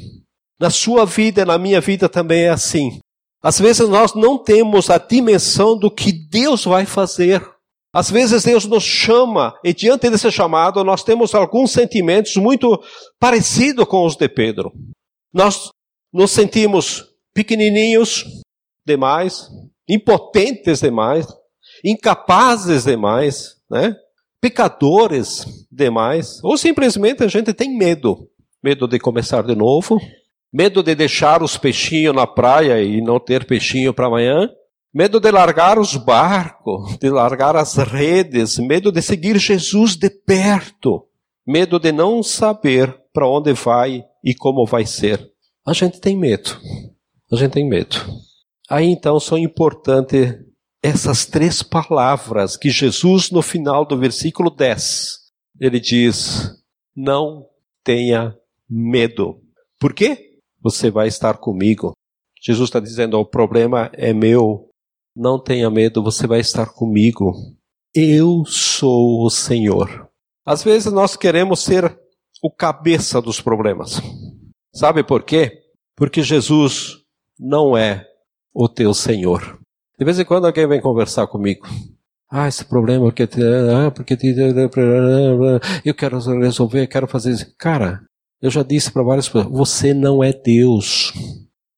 Na 0.60 0.70
sua 0.70 1.06
vida 1.06 1.42
e 1.42 1.46
na 1.46 1.58
minha 1.58 1.82
vida 1.82 2.08
também 2.08 2.44
é 2.44 2.50
assim. 2.50 3.00
Às 3.42 3.60
vezes 3.60 3.90
nós 3.90 4.14
não 4.14 4.38
temos 4.38 4.90
a 4.90 4.98
dimensão 4.98 5.78
do 5.78 5.90
que 5.90 6.12
Deus 6.12 6.64
vai 6.64 6.86
fazer 6.86 7.44
às 7.94 8.10
vezes 8.10 8.44
Deus 8.44 8.66
nos 8.66 8.84
chama, 8.84 9.54
e 9.64 9.72
diante 9.72 10.10
desse 10.10 10.32
chamado, 10.32 10.84
nós 10.84 11.04
temos 11.04 11.36
alguns 11.36 11.72
sentimentos 11.72 12.36
muito 12.38 12.82
parecidos 13.20 13.86
com 13.86 14.04
os 14.04 14.16
de 14.16 14.28
Pedro. 14.28 14.74
Nós 15.32 15.70
nos 16.12 16.32
sentimos 16.32 17.06
pequenininhos 17.36 18.26
demais, 18.84 19.48
impotentes 19.88 20.82
demais, 20.82 21.28
incapazes 21.86 22.86
demais, 22.86 23.58
né? 23.70 23.96
pecadores 24.42 25.46
demais, 25.72 26.44
ou 26.44 26.58
simplesmente 26.58 27.24
a 27.24 27.28
gente 27.28 27.54
tem 27.54 27.78
medo. 27.78 28.28
Medo 28.62 28.88
de 28.88 28.98
começar 28.98 29.44
de 29.44 29.56
novo, 29.56 30.00
medo 30.52 30.82
de 30.82 30.96
deixar 30.96 31.44
os 31.44 31.58
peixinhos 31.58 32.16
na 32.16 32.26
praia 32.26 32.82
e 32.82 33.02
não 33.02 33.20
ter 33.20 33.46
peixinho 33.46 33.94
para 33.94 34.08
amanhã, 34.08 34.50
medo 34.94 35.20
de 35.20 35.32
largar 35.32 35.80
os 35.80 35.96
barcos, 35.96 36.98
de 36.98 37.10
largar 37.10 37.56
as 37.56 37.76
redes, 37.76 38.58
medo 38.60 38.92
de 38.92 39.02
seguir 39.02 39.38
Jesus 39.40 39.96
de 39.96 40.10
perto, 40.10 41.08
medo 41.46 41.80
de 41.80 41.92
não 41.92 42.22
saber 42.22 42.96
para 43.12 43.28
onde 43.28 43.54
vai 43.54 44.04
e 44.24 44.36
como 44.36 44.66
vai 44.66 44.86
ser. 44.86 45.32
A 45.66 45.74
gente 45.74 46.00
tem 46.00 46.18
medo. 46.18 46.60
A 47.32 47.36
gente 47.36 47.54
tem 47.54 47.68
medo. 47.68 47.96
Aí 48.70 48.86
então 48.86 49.20
são 49.20 49.38
importantes 49.38 50.36
essas 50.82 51.26
três 51.26 51.64
palavras 51.64 52.58
que 52.58 52.70
Jesus, 52.70 53.32
no 53.32 53.42
final 53.42 53.86
do 53.86 53.98
versículo 53.98 54.50
10, 54.50 55.24
ele 55.60 55.80
diz: 55.80 56.52
Não 56.96 57.46
tenha 57.84 58.36
medo. 58.70 59.42
Por 59.80 59.94
quê? 59.94 60.40
Você 60.62 60.92
vai 60.92 61.08
estar 61.08 61.38
comigo. 61.38 61.94
Jesus 62.42 62.68
está 62.70 62.80
dizendo: 62.80 63.18
o 63.18 63.26
problema 63.26 63.90
é 63.94 64.14
meu, 64.14 64.70
não 65.16 65.42
tenha 65.42 65.70
medo, 65.70 66.04
você 66.04 66.26
vai 66.28 66.40
estar 66.40 66.68
comigo. 66.68 67.34
Eu 67.94 68.44
sou 68.46 69.24
o 69.24 69.30
Senhor. 69.30 70.10
Às 70.46 70.64
vezes 70.64 70.92
nós 70.92 71.16
queremos 71.16 71.64
ser 71.64 71.98
o 72.42 72.52
cabeça 72.52 73.22
dos 73.22 73.40
problemas. 73.40 74.02
Sabe 74.74 75.04
por 75.04 75.24
quê? 75.24 75.62
Porque 75.96 76.22
Jesus 76.22 76.98
não 77.40 77.78
é 77.78 78.06
o 78.54 78.68
teu 78.68 78.94
Senhor. 78.94 79.60
De 79.98 80.04
vez 80.04 80.20
em 80.20 80.26
quando 80.26 80.46
alguém 80.46 80.68
vem 80.68 80.82
conversar 80.82 81.28
comigo. 81.28 81.68
Ah, 82.30 82.48
esse 82.48 82.66
problema, 82.66 83.06
porque, 83.06 83.28
porque 83.94 84.18
eu 85.86 85.94
quero 85.94 86.18
resolver, 86.40 86.88
quero 86.88 87.08
fazer 87.08 87.32
isso. 87.32 87.56
Cara, 87.60 88.02
eu 88.42 88.50
já 88.50 88.64
disse 88.64 88.92
para 88.92 89.04
várias 89.04 89.30
pessoas: 89.30 89.46
você 89.46 89.94
não 89.94 90.24
é 90.24 90.34
Deus. 90.34 91.14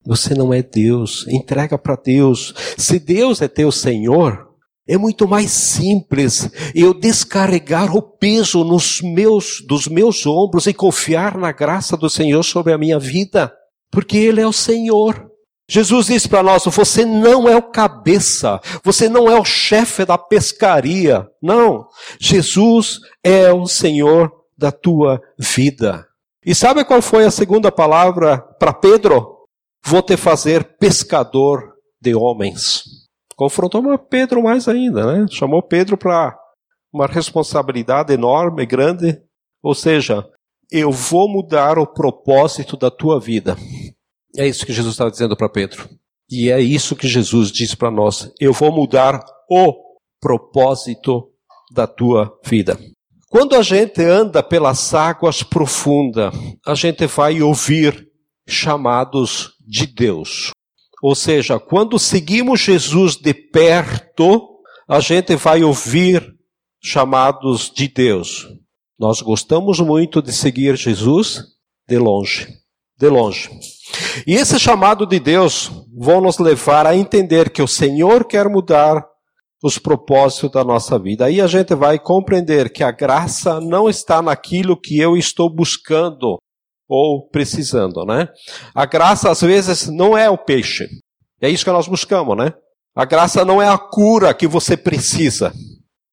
Você 0.06 0.34
não 0.34 0.54
é 0.54 0.62
Deus. 0.62 1.26
Entrega 1.28 1.76
para 1.76 1.96
Deus. 1.96 2.54
Se 2.78 2.98
Deus 2.98 3.42
é 3.42 3.48
teu 3.48 3.72
Senhor, 3.72 4.46
É 4.88 4.96
muito 4.96 5.26
mais 5.26 5.50
simples 5.50 6.48
eu 6.72 6.94
descarregar 6.94 7.96
o 7.96 8.00
peso 8.00 8.62
nos 8.62 9.00
meus, 9.02 9.60
dos 9.66 9.88
meus 9.88 10.24
ombros 10.24 10.68
e 10.68 10.72
confiar 10.74 11.36
na 11.36 11.50
graça 11.50 11.96
do 11.96 12.08
Senhor 12.08 12.44
sobre 12.44 12.72
a 12.72 12.78
minha 12.78 12.96
vida, 12.96 13.52
porque 13.90 14.16
Ele 14.16 14.40
é 14.40 14.46
o 14.46 14.52
Senhor. 14.52 15.26
Jesus 15.68 16.06
disse 16.06 16.28
para 16.28 16.44
nós: 16.44 16.64
você 16.66 17.04
não 17.04 17.48
é 17.48 17.56
o 17.56 17.62
cabeça, 17.62 18.60
você 18.84 19.08
não 19.08 19.28
é 19.28 19.36
o 19.36 19.44
chefe 19.44 20.04
da 20.04 20.16
pescaria. 20.16 21.26
Não. 21.42 21.86
Jesus 22.20 23.00
é 23.24 23.52
o 23.52 23.66
Senhor 23.66 24.30
da 24.56 24.70
tua 24.70 25.20
vida. 25.36 26.06
E 26.44 26.54
sabe 26.54 26.84
qual 26.84 27.02
foi 27.02 27.24
a 27.24 27.30
segunda 27.32 27.72
palavra 27.72 28.38
para 28.38 28.72
Pedro? 28.72 29.35
Vou 29.88 30.02
te 30.02 30.16
fazer 30.16 30.76
pescador 30.78 31.74
de 32.00 32.12
homens. 32.12 32.82
Confrontou 33.36 33.96
Pedro 33.96 34.42
mais 34.42 34.66
ainda, 34.66 35.06
né? 35.06 35.26
Chamou 35.30 35.62
Pedro 35.62 35.96
para 35.96 36.36
uma 36.92 37.06
responsabilidade 37.06 38.12
enorme, 38.12 38.66
grande. 38.66 39.16
Ou 39.62 39.76
seja, 39.76 40.28
eu 40.72 40.90
vou 40.90 41.28
mudar 41.28 41.78
o 41.78 41.86
propósito 41.86 42.76
da 42.76 42.90
tua 42.90 43.20
vida. 43.20 43.56
É 44.36 44.48
isso 44.48 44.66
que 44.66 44.72
Jesus 44.72 44.94
estava 44.94 45.10
dizendo 45.10 45.36
para 45.36 45.48
Pedro. 45.48 45.88
E 46.28 46.50
é 46.50 46.60
isso 46.60 46.96
que 46.96 47.06
Jesus 47.06 47.52
diz 47.52 47.72
para 47.72 47.88
nós. 47.88 48.32
Eu 48.40 48.52
vou 48.52 48.72
mudar 48.72 49.24
o 49.48 49.72
propósito 50.20 51.30
da 51.72 51.86
tua 51.86 52.36
vida. 52.44 52.76
Quando 53.28 53.54
a 53.54 53.62
gente 53.62 54.02
anda 54.02 54.42
pelas 54.42 54.92
águas 54.94 55.44
profundas, 55.44 56.34
a 56.66 56.74
gente 56.74 57.06
vai 57.06 57.40
ouvir 57.40 58.08
chamados 58.48 59.55
de 59.66 59.86
Deus. 59.86 60.50
Ou 61.02 61.14
seja, 61.14 61.58
quando 61.58 61.98
seguimos 61.98 62.60
Jesus 62.60 63.16
de 63.16 63.34
perto, 63.34 64.56
a 64.88 65.00
gente 65.00 65.34
vai 65.36 65.62
ouvir 65.62 66.34
chamados 66.82 67.70
de 67.70 67.88
Deus. 67.88 68.46
Nós 68.98 69.20
gostamos 69.20 69.80
muito 69.80 70.22
de 70.22 70.32
seguir 70.32 70.76
Jesus 70.76 71.42
de 71.88 71.98
longe, 71.98 72.48
de 72.98 73.08
longe. 73.08 73.50
E 74.26 74.34
esse 74.34 74.58
chamado 74.58 75.06
de 75.06 75.20
Deus 75.20 75.70
vão 75.96 76.20
nos 76.20 76.38
levar 76.38 76.86
a 76.86 76.96
entender 76.96 77.50
que 77.50 77.62
o 77.62 77.68
Senhor 77.68 78.24
quer 78.24 78.48
mudar 78.48 79.04
os 79.62 79.78
propósitos 79.78 80.50
da 80.50 80.64
nossa 80.64 80.98
vida. 80.98 81.26
Aí 81.26 81.40
a 81.40 81.46
gente 81.46 81.74
vai 81.74 81.98
compreender 81.98 82.72
que 82.72 82.82
a 82.82 82.90
graça 82.90 83.60
não 83.60 83.88
está 83.88 84.22
naquilo 84.22 84.80
que 84.80 84.98
eu 84.98 85.16
estou 85.16 85.52
buscando 85.52 86.38
ou 86.88 87.28
precisando, 87.28 88.04
né? 88.04 88.28
A 88.74 88.86
graça 88.86 89.30
às 89.30 89.40
vezes 89.40 89.88
não 89.88 90.16
é 90.16 90.30
o 90.30 90.38
peixe. 90.38 90.86
É 91.40 91.48
isso 91.48 91.64
que 91.64 91.70
nós 91.70 91.88
buscamos, 91.88 92.36
né? 92.36 92.52
A 92.94 93.04
graça 93.04 93.44
não 93.44 93.60
é 93.60 93.68
a 93.68 93.78
cura 93.78 94.32
que 94.32 94.46
você 94.46 94.76
precisa. 94.76 95.52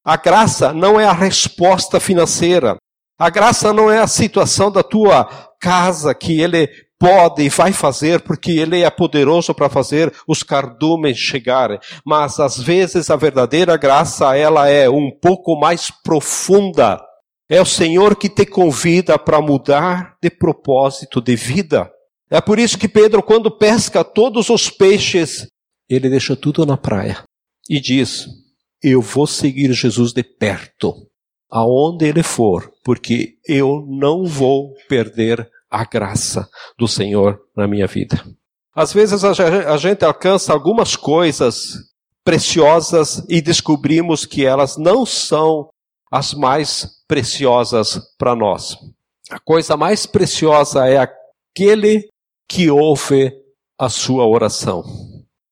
A 0.03 0.17
graça 0.17 0.73
não 0.73 0.99
é 0.99 1.05
a 1.05 1.13
resposta 1.13 1.99
financeira. 1.99 2.75
A 3.17 3.29
graça 3.29 3.71
não 3.71 3.89
é 3.89 3.99
a 3.99 4.07
situação 4.07 4.71
da 4.71 4.83
tua 4.83 5.25
casa 5.61 6.13
que 6.13 6.41
ele 6.41 6.67
pode 7.03 7.43
e 7.43 7.49
vai 7.49 7.73
fazer, 7.73 8.21
porque 8.21 8.51
Ele 8.51 8.81
é 8.81 8.89
poderoso 8.89 9.53
para 9.53 9.67
fazer 9.67 10.13
os 10.25 10.41
cardumes 10.41 11.17
chegarem. 11.17 11.77
Mas 12.05 12.39
às 12.39 12.57
vezes 12.57 13.09
a 13.09 13.17
verdadeira 13.17 13.75
graça, 13.75 14.37
ela 14.37 14.69
é 14.69 14.89
um 14.89 15.11
pouco 15.11 15.59
mais 15.59 15.91
profunda. 15.91 17.01
É 17.49 17.61
o 17.61 17.65
Senhor 17.65 18.15
que 18.15 18.29
te 18.29 18.45
convida 18.45 19.19
para 19.19 19.41
mudar 19.41 20.15
de 20.21 20.29
propósito 20.29 21.21
de 21.21 21.35
vida. 21.35 21.91
É 22.29 22.41
por 22.41 22.57
isso 22.57 22.77
que 22.77 22.87
Pedro, 22.87 23.21
quando 23.21 23.51
pesca 23.51 24.03
todos 24.03 24.49
os 24.49 24.69
peixes, 24.69 25.47
ele 25.89 26.09
deixa 26.09 26.35
tudo 26.35 26.65
na 26.65 26.77
praia 26.77 27.23
e 27.69 27.79
diz: 27.79 28.27
Eu 28.81 29.01
vou 29.01 29.27
seguir 29.27 29.71
Jesus 29.73 30.13
de 30.13 30.23
perto, 30.23 30.93
aonde 31.49 32.05
ele 32.05 32.23
for, 32.23 32.71
porque 32.83 33.35
eu 33.47 33.85
não 33.87 34.25
vou 34.25 34.73
perder 34.87 35.47
a 35.69 35.83
graça 35.83 36.47
do 36.77 36.87
Senhor 36.87 37.39
na 37.55 37.67
minha 37.67 37.87
vida. 37.87 38.23
Às 38.75 38.93
vezes 38.93 39.23
a 39.23 39.77
gente 39.77 40.03
alcança 40.03 40.51
algumas 40.51 40.95
coisas 40.95 41.75
preciosas 42.23 43.23
e 43.29 43.41
descobrimos 43.41 44.25
que 44.25 44.45
elas 44.45 44.77
não 44.77 45.05
são 45.05 45.69
as 46.13 46.31
mais 46.35 46.87
preciosas 47.07 47.99
para 48.19 48.35
nós. 48.35 48.77
A 49.31 49.39
coisa 49.39 49.75
mais 49.75 50.05
preciosa 50.05 50.87
é 50.87 50.97
aquele 50.99 52.07
que 52.47 52.69
ouve 52.69 53.33
a 53.79 53.89
sua 53.89 54.23
oração. 54.27 54.83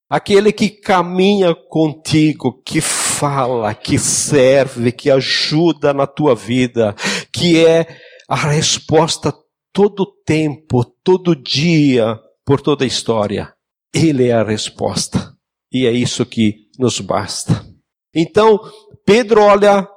Aquele 0.08 0.52
que 0.52 0.70
caminha 0.70 1.56
contigo, 1.56 2.62
que 2.64 2.80
fala, 2.80 3.74
que 3.74 3.98
serve, 3.98 4.92
que 4.92 5.10
ajuda 5.10 5.96
na 5.96 6.06
tua 6.06 6.36
vida, 6.36 6.94
que 7.34 7.66
é 7.66 7.88
a 8.30 8.36
resposta 8.36 9.34
todo 9.74 10.06
tempo, 10.24 10.86
todo 11.04 11.36
dia, 11.36 12.20
por 12.46 12.62
toda 12.62 12.84
a 12.84 12.88
história. 12.88 13.52
Ele 13.92 14.28
é 14.28 14.34
a 14.34 14.44
resposta. 14.44 15.34
E 15.74 15.88
é 15.88 15.92
isso 15.92 16.24
que 16.24 16.68
nos 16.78 17.00
basta. 17.00 17.66
Então, 18.14 18.60
Pedro 19.04 19.42
olha 19.42 19.88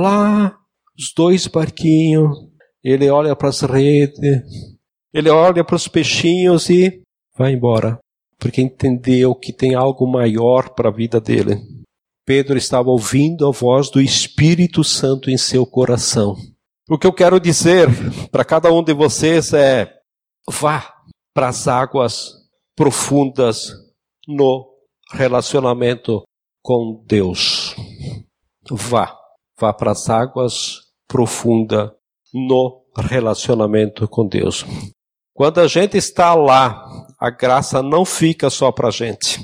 lá, 0.00 0.58
os 0.98 1.12
dois 1.16 1.46
barquinhos, 1.46 2.36
ele 2.82 3.08
olha 3.08 3.34
para 3.34 3.48
as 3.48 3.60
redes, 3.60 4.18
ele 5.12 5.30
olha 5.30 5.64
para 5.64 5.76
os 5.76 5.88
peixinhos 5.88 6.68
e 6.68 7.02
vai 7.36 7.52
embora, 7.52 7.98
porque 8.38 8.60
entendeu 8.60 9.34
que 9.34 9.52
tem 9.52 9.74
algo 9.74 10.06
maior 10.06 10.70
para 10.74 10.88
a 10.88 10.92
vida 10.92 11.20
dele. 11.20 11.60
Pedro 12.26 12.56
estava 12.56 12.88
ouvindo 12.88 13.46
a 13.46 13.50
voz 13.50 13.90
do 13.90 14.00
Espírito 14.00 14.82
Santo 14.82 15.30
em 15.30 15.36
seu 15.36 15.66
coração. 15.66 16.36
O 16.88 16.98
que 16.98 17.06
eu 17.06 17.12
quero 17.12 17.38
dizer 17.38 17.88
para 18.30 18.44
cada 18.44 18.72
um 18.72 18.82
de 18.82 18.92
vocês 18.92 19.52
é: 19.52 19.92
vá 20.50 20.94
para 21.34 21.48
as 21.48 21.68
águas 21.68 22.32
profundas 22.74 23.72
no 24.26 24.66
relacionamento 25.12 26.22
com 26.62 27.02
Deus. 27.06 27.74
Vá, 28.70 29.14
vá 29.58 29.72
para 29.72 29.92
as 29.92 30.08
águas 30.08 30.80
profundas 31.08 31.90
no 32.32 32.84
relacionamento 32.96 34.08
com 34.08 34.26
Deus. 34.26 34.64
Quando 35.32 35.60
a 35.60 35.66
gente 35.66 35.96
está 35.96 36.34
lá, 36.34 36.84
a 37.18 37.30
graça 37.30 37.82
não 37.82 38.04
fica 38.04 38.50
só 38.50 38.70
para 38.70 38.88
a 38.88 38.90
gente, 38.90 39.40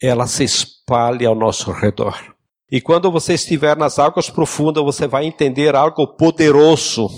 ela 0.00 0.26
se 0.26 0.44
espalha 0.44 1.28
ao 1.28 1.34
nosso 1.34 1.70
redor. 1.70 2.34
E 2.70 2.80
quando 2.80 3.10
você 3.10 3.34
estiver 3.34 3.76
nas 3.76 3.98
águas 3.98 4.30
profundas, 4.30 4.82
você 4.82 5.06
vai 5.06 5.26
entender 5.26 5.76
algo 5.76 6.16
poderoso. 6.16 7.08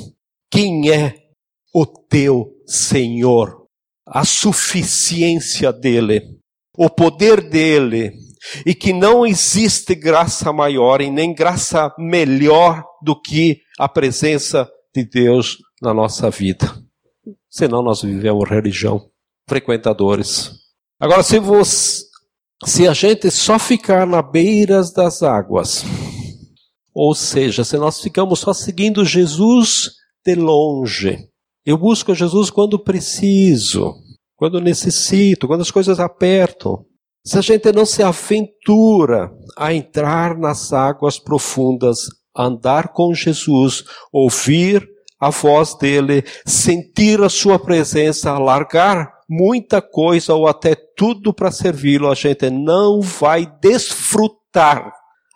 Quem 0.50 0.90
é 0.90 1.14
o 1.74 1.86
teu 1.86 2.52
Senhor? 2.66 3.64
A 4.06 4.24
suficiência 4.24 5.72
dele, 5.72 6.38
o 6.76 6.90
poder 6.90 7.40
dele, 7.40 8.12
e 8.64 8.74
que 8.74 8.92
não 8.92 9.26
existe 9.26 9.94
graça 9.94 10.52
maior 10.52 11.00
e 11.00 11.10
nem 11.10 11.34
graça 11.34 11.94
melhor 11.98 12.84
do 13.02 13.20
que 13.20 13.60
a 13.78 13.88
presença 13.88 14.68
de 14.94 15.04
Deus 15.04 15.58
na 15.80 15.92
nossa 15.92 16.30
vida. 16.30 16.74
Senão 17.50 17.82
nós 17.82 18.02
vivemos 18.02 18.48
religião, 18.48 19.08
frequentadores. 19.48 20.52
Agora, 20.98 21.22
se 21.22 21.38
você, 21.38 22.04
se 22.64 22.88
a 22.88 22.92
gente 22.92 23.30
só 23.30 23.58
ficar 23.58 24.06
na 24.06 24.22
beiras 24.22 24.92
das 24.92 25.22
águas, 25.22 25.84
ou 26.94 27.14
seja, 27.14 27.64
se 27.64 27.76
nós 27.76 28.00
ficamos 28.00 28.40
só 28.40 28.54
seguindo 28.54 29.04
Jesus 29.04 29.90
de 30.24 30.34
longe, 30.34 31.28
eu 31.64 31.76
busco 31.76 32.14
Jesus 32.14 32.48
quando 32.48 32.78
preciso, 32.78 33.94
quando 34.36 34.60
necessito, 34.60 35.46
quando 35.46 35.62
as 35.62 35.70
coisas 35.70 36.00
apertam. 36.00 36.86
Se 37.26 37.36
a 37.38 37.40
gente 37.40 37.72
não 37.72 37.84
se 37.84 38.04
aventura 38.04 39.32
a 39.58 39.74
entrar 39.74 40.38
nas 40.38 40.72
águas 40.72 41.18
profundas, 41.18 42.06
andar 42.36 42.92
com 42.92 43.12
Jesus, 43.12 43.82
ouvir 44.12 44.88
a 45.18 45.28
voz 45.30 45.74
dele, 45.74 46.22
sentir 46.46 47.20
a 47.20 47.28
sua 47.28 47.58
presença, 47.58 48.38
largar 48.38 49.12
muita 49.28 49.82
coisa 49.82 50.34
ou 50.34 50.46
até 50.46 50.76
tudo 50.96 51.34
para 51.34 51.50
servi-lo, 51.50 52.08
a 52.08 52.14
gente 52.14 52.48
não 52.48 53.00
vai 53.00 53.44
desfrutar 53.60 54.92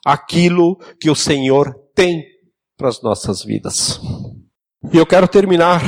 aquilo 0.06 0.76
que 1.00 1.10
o 1.10 1.16
Senhor 1.16 1.74
tem 1.92 2.22
para 2.78 2.88
as 2.88 3.02
nossas 3.02 3.42
vidas. 3.42 4.00
E 4.92 4.96
eu 4.96 5.04
quero 5.04 5.26
terminar 5.26 5.82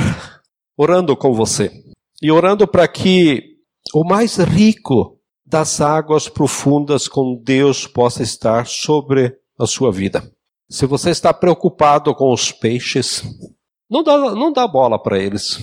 orando 0.76 1.16
com 1.16 1.32
você. 1.32 1.70
E 2.20 2.28
orando 2.28 2.66
para 2.66 2.88
que 2.88 3.40
o 3.94 4.04
mais 4.04 4.38
rico 4.38 5.21
das 5.52 5.82
águas 5.82 6.30
profundas 6.30 7.06
com 7.06 7.38
Deus 7.44 7.86
possa 7.86 8.22
estar 8.22 8.66
sobre 8.66 9.36
a 9.60 9.66
sua 9.66 9.92
vida. 9.92 10.32
Se 10.70 10.86
você 10.86 11.10
está 11.10 11.34
preocupado 11.34 12.14
com 12.14 12.32
os 12.32 12.50
peixes, 12.50 13.22
não 13.90 14.02
dá, 14.02 14.16
não 14.16 14.50
dá 14.50 14.66
bola 14.66 14.98
para 14.98 15.18
eles. 15.18 15.58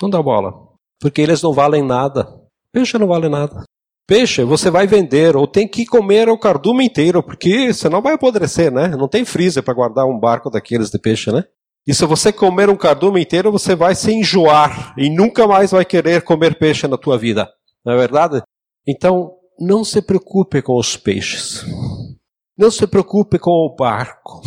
Não 0.00 0.08
dá 0.08 0.22
bola. 0.22 0.54
Porque 1.00 1.20
eles 1.20 1.42
não 1.42 1.52
valem 1.52 1.82
nada. 1.82 2.32
Peixe 2.72 2.96
não 2.96 3.08
vale 3.08 3.28
nada. 3.28 3.64
Peixe 4.06 4.44
você 4.44 4.70
vai 4.70 4.86
vender 4.86 5.36
ou 5.36 5.48
tem 5.48 5.66
que 5.66 5.84
comer 5.84 6.28
o 6.28 6.38
cardume 6.38 6.84
inteiro, 6.84 7.24
porque 7.24 7.74
senão 7.74 8.00
vai 8.00 8.14
apodrecer, 8.14 8.72
né? 8.72 8.88
Não 8.88 9.08
tem 9.08 9.24
freezer 9.24 9.64
para 9.64 9.74
guardar 9.74 10.06
um 10.06 10.18
barco 10.18 10.48
daqueles 10.48 10.90
de 10.90 10.98
peixe, 11.00 11.32
né? 11.32 11.44
E 11.84 11.92
se 11.92 12.06
você 12.06 12.32
comer 12.32 12.70
um 12.70 12.76
cardume 12.76 13.20
inteiro, 13.20 13.50
você 13.50 13.74
vai 13.74 13.96
se 13.96 14.12
enjoar 14.12 14.94
e 14.96 15.10
nunca 15.10 15.44
mais 15.48 15.72
vai 15.72 15.84
querer 15.84 16.22
comer 16.22 16.56
peixe 16.56 16.86
na 16.86 16.96
tua 16.96 17.18
vida. 17.18 17.50
Não 17.84 17.94
é 17.94 17.96
verdade? 17.96 18.40
Então, 18.86 19.34
não 19.58 19.84
se 19.84 20.02
preocupe 20.02 20.62
com 20.62 20.78
os 20.78 20.96
peixes. 20.96 21.64
Não 22.56 22.70
se 22.70 22.86
preocupe 22.86 23.38
com 23.38 23.50
o 23.50 23.74
barco. 23.74 24.42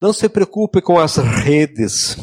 Não 0.00 0.12
se 0.12 0.28
preocupe 0.28 0.80
com 0.80 0.98
as 0.98 1.16
redes. 1.16 2.16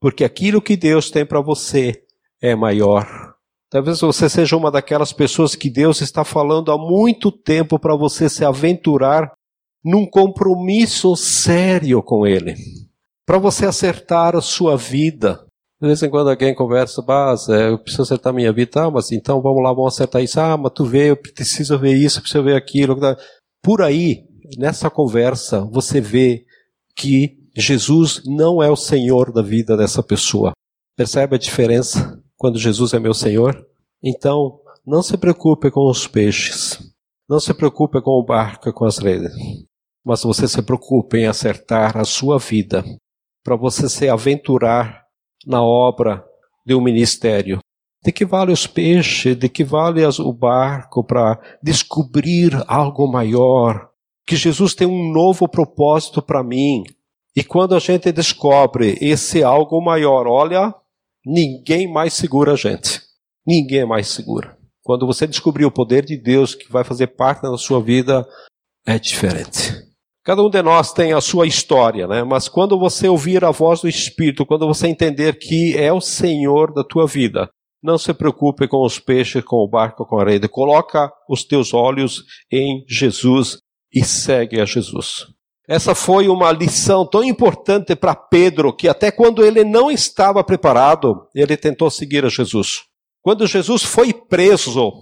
Porque 0.00 0.24
aquilo 0.24 0.62
que 0.62 0.76
Deus 0.76 1.10
tem 1.10 1.24
para 1.24 1.40
você 1.40 2.02
é 2.40 2.54
maior 2.54 3.34
Talvez 3.74 4.00
você 4.00 4.28
seja 4.28 4.56
uma 4.56 4.70
daquelas 4.70 5.12
pessoas 5.12 5.56
que 5.56 5.68
Deus 5.68 6.00
está 6.00 6.22
falando 6.22 6.70
há 6.70 6.78
muito 6.78 7.32
tempo 7.32 7.76
para 7.76 7.96
você 7.96 8.28
se 8.28 8.44
aventurar 8.44 9.32
num 9.84 10.06
compromisso 10.06 11.16
sério 11.16 12.00
com 12.00 12.24
Ele. 12.24 12.54
Para 13.26 13.36
você 13.36 13.66
acertar 13.66 14.36
a 14.36 14.40
sua 14.40 14.76
vida. 14.76 15.43
De 15.84 15.88
vez 15.88 16.02
em 16.02 16.08
quando 16.08 16.30
alguém 16.30 16.54
conversa, 16.54 17.04
mas 17.06 17.46
é, 17.50 17.68
eu 17.68 17.78
preciso 17.78 18.04
acertar 18.04 18.32
minha 18.32 18.50
vida, 18.50 18.84
ah, 18.84 18.90
mas 18.90 19.12
então 19.12 19.42
vamos 19.42 19.62
lá, 19.62 19.70
vamos 19.70 19.92
acertar 19.92 20.22
isso. 20.22 20.40
Ah, 20.40 20.56
mas 20.56 20.72
tu 20.74 20.82
vê, 20.86 21.10
eu 21.10 21.16
preciso 21.16 21.78
ver 21.78 21.94
isso, 21.94 22.22
preciso 22.22 22.42
ver 22.42 22.56
aquilo. 22.56 22.96
Por 23.62 23.82
aí, 23.82 24.24
nessa 24.56 24.88
conversa, 24.88 25.60
você 25.70 26.00
vê 26.00 26.46
que 26.96 27.36
Jesus 27.54 28.22
não 28.24 28.62
é 28.62 28.70
o 28.70 28.76
Senhor 28.76 29.30
da 29.30 29.42
vida 29.42 29.76
dessa 29.76 30.02
pessoa. 30.02 30.52
Percebe 30.96 31.36
a 31.36 31.38
diferença? 31.38 32.18
quando 32.44 32.58
Jesus 32.58 32.92
é 32.92 32.98
meu 32.98 33.14
Senhor? 33.14 33.54
Então, 34.02 34.60
não 34.86 35.02
se 35.02 35.16
preocupe 35.16 35.70
com 35.70 35.88
os 35.88 36.06
peixes. 36.06 36.78
Não 37.28 37.40
se 37.40 37.54
preocupe 37.54 38.02
com 38.02 38.10
o 38.12 38.24
barco, 38.24 38.72
com 38.72 38.84
as 38.84 38.98
redes. 38.98 39.32
Mas 40.04 40.22
você 40.22 40.46
se 40.46 40.60
preocupe 40.62 41.18
em 41.18 41.26
acertar 41.26 41.96
a 41.96 42.04
sua 42.04 42.38
vida 42.38 42.84
para 43.42 43.56
você 43.56 43.88
se 43.88 44.08
aventurar 44.08 45.03
na 45.46 45.62
obra 45.62 46.24
de 46.66 46.74
um 46.74 46.80
ministério. 46.80 47.58
De 48.02 48.12
que 48.12 48.24
vale 48.24 48.52
os 48.52 48.66
peixes? 48.66 49.36
De 49.36 49.48
que 49.48 49.64
vale 49.64 50.02
o 50.04 50.32
barco 50.32 51.02
para 51.02 51.40
descobrir 51.62 52.52
algo 52.66 53.10
maior? 53.10 53.88
Que 54.26 54.36
Jesus 54.36 54.74
tem 54.74 54.86
um 54.86 55.12
novo 55.12 55.48
propósito 55.48 56.20
para 56.22 56.42
mim. 56.42 56.84
E 57.36 57.42
quando 57.42 57.74
a 57.74 57.78
gente 57.78 58.12
descobre 58.12 58.96
esse 59.00 59.42
algo 59.42 59.80
maior, 59.80 60.26
olha, 60.26 60.72
Ninguém 61.26 61.90
mais 61.90 62.12
segura 62.12 62.52
a 62.52 62.56
gente. 62.56 63.00
Ninguém 63.46 63.86
mais 63.86 64.08
segura. 64.08 64.58
Quando 64.82 65.06
você 65.06 65.26
descobrir 65.26 65.64
o 65.64 65.70
poder 65.70 66.04
de 66.04 66.18
Deus 66.18 66.54
que 66.54 66.70
vai 66.70 66.84
fazer 66.84 67.08
parte 67.08 67.42
da 67.42 67.56
sua 67.56 67.82
vida, 67.82 68.26
é 68.86 68.98
diferente. 68.98 69.72
Cada 70.24 70.42
um 70.42 70.48
de 70.48 70.62
nós 70.62 70.92
tem 70.92 71.12
a 71.12 71.20
sua 71.20 71.46
história, 71.46 72.06
né? 72.06 72.24
Mas 72.24 72.48
quando 72.48 72.78
você 72.78 73.08
ouvir 73.08 73.44
a 73.44 73.50
voz 73.50 73.82
do 73.82 73.88
Espírito, 73.88 74.46
quando 74.46 74.66
você 74.66 74.88
entender 74.88 75.38
que 75.38 75.76
é 75.76 75.92
o 75.92 76.00
Senhor 76.00 76.72
da 76.72 76.82
tua 76.82 77.06
vida, 77.06 77.50
não 77.82 77.98
se 77.98 78.14
preocupe 78.14 78.66
com 78.66 78.82
os 78.82 78.98
peixes, 78.98 79.44
com 79.44 79.56
o 79.56 79.68
barco, 79.68 80.06
com 80.06 80.18
a 80.18 80.24
rede. 80.24 80.48
Coloca 80.48 81.12
os 81.28 81.44
teus 81.44 81.74
olhos 81.74 82.24
em 82.50 82.82
Jesus 82.88 83.58
e 83.92 84.02
segue 84.02 84.58
a 84.58 84.64
Jesus. 84.64 85.26
Essa 85.68 85.94
foi 85.94 86.28
uma 86.28 86.50
lição 86.50 87.06
tão 87.06 87.22
importante 87.22 87.94
para 87.94 88.14
Pedro 88.14 88.74
que 88.74 88.88
até 88.88 89.10
quando 89.10 89.44
ele 89.44 89.62
não 89.62 89.90
estava 89.90 90.42
preparado, 90.42 91.26
ele 91.34 91.56
tentou 91.58 91.90
seguir 91.90 92.24
a 92.24 92.30
Jesus. 92.30 92.84
Quando 93.20 93.46
Jesus 93.46 93.82
foi 93.82 94.14
preso, 94.14 94.92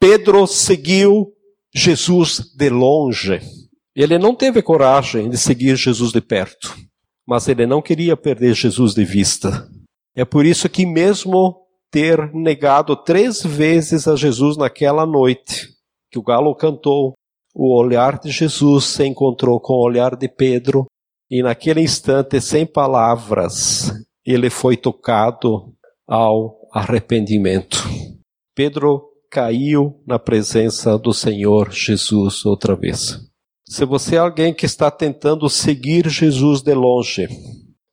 Pedro 0.00 0.46
seguiu 0.48 1.32
Jesus 1.72 2.40
de 2.56 2.68
longe. 2.68 3.40
Ele 3.96 4.18
não 4.18 4.34
teve 4.34 4.60
coragem 4.60 5.30
de 5.30 5.38
seguir 5.38 5.74
Jesus 5.74 6.12
de 6.12 6.20
perto, 6.20 6.76
mas 7.26 7.48
ele 7.48 7.66
não 7.66 7.80
queria 7.80 8.14
perder 8.14 8.54
Jesus 8.54 8.92
de 8.92 9.06
vista. 9.06 9.66
É 10.14 10.22
por 10.22 10.44
isso 10.44 10.68
que, 10.68 10.84
mesmo 10.84 11.56
ter 11.90 12.30
negado 12.34 12.94
três 12.94 13.42
vezes 13.42 14.06
a 14.06 14.14
Jesus 14.14 14.58
naquela 14.58 15.06
noite, 15.06 15.68
que 16.10 16.18
o 16.18 16.22
galo 16.22 16.54
cantou, 16.54 17.14
o 17.54 17.74
olhar 17.74 18.18
de 18.18 18.30
Jesus 18.30 18.84
se 18.84 19.06
encontrou 19.06 19.58
com 19.58 19.72
o 19.72 19.82
olhar 19.82 20.14
de 20.14 20.28
Pedro 20.28 20.84
e 21.30 21.42
naquele 21.42 21.80
instante, 21.80 22.38
sem 22.38 22.66
palavras, 22.66 23.90
ele 24.26 24.50
foi 24.50 24.76
tocado 24.76 25.72
ao 26.06 26.68
arrependimento. 26.70 27.82
Pedro 28.54 29.02
caiu 29.30 30.02
na 30.06 30.18
presença 30.18 30.98
do 30.98 31.14
Senhor 31.14 31.70
Jesus 31.72 32.44
outra 32.44 32.76
vez. 32.76 33.25
Se 33.68 33.84
você 33.84 34.14
é 34.14 34.18
alguém 34.18 34.54
que 34.54 34.64
está 34.64 34.90
tentando 34.90 35.48
seguir 35.50 36.08
Jesus 36.08 36.62
de 36.62 36.72
longe, 36.72 37.28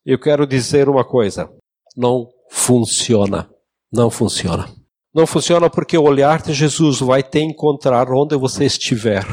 eu 0.06 0.20
quero 0.20 0.46
dizer 0.46 0.88
uma 0.88 1.04
coisa: 1.04 1.50
não 1.98 2.30
funciona. 2.50 3.50
Não 3.92 4.10
funciona. 4.10 4.68
Não 5.14 5.28
funciona 5.28 5.70
porque 5.70 5.98
o 5.98 6.04
olhar 6.04 6.42
de 6.42 6.54
Jesus 6.54 7.00
vai 7.00 7.22
te 7.22 7.40
encontrar 7.40 8.12
onde 8.12 8.36
você 8.36 8.66
estiver. 8.66 9.26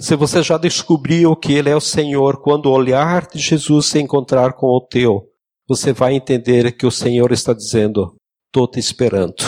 Se 0.00 0.14
você 0.14 0.42
já 0.42 0.58
descobriu 0.58 1.34
que 1.34 1.54
Ele 1.54 1.70
é 1.70 1.76
o 1.76 1.80
Senhor, 1.80 2.40
quando 2.42 2.66
o 2.66 2.72
olhar 2.72 3.26
de 3.26 3.38
Jesus 3.38 3.86
se 3.86 3.98
encontrar 3.98 4.52
com 4.52 4.66
o 4.66 4.86
teu, 4.86 5.26
você 5.66 5.92
vai 5.92 6.14
entender 6.14 6.76
que 6.76 6.86
o 6.86 6.90
Senhor 6.90 7.32
está 7.32 7.52
dizendo: 7.52 8.14
estou 8.46 8.68
te 8.68 8.78
esperando, 8.78 9.42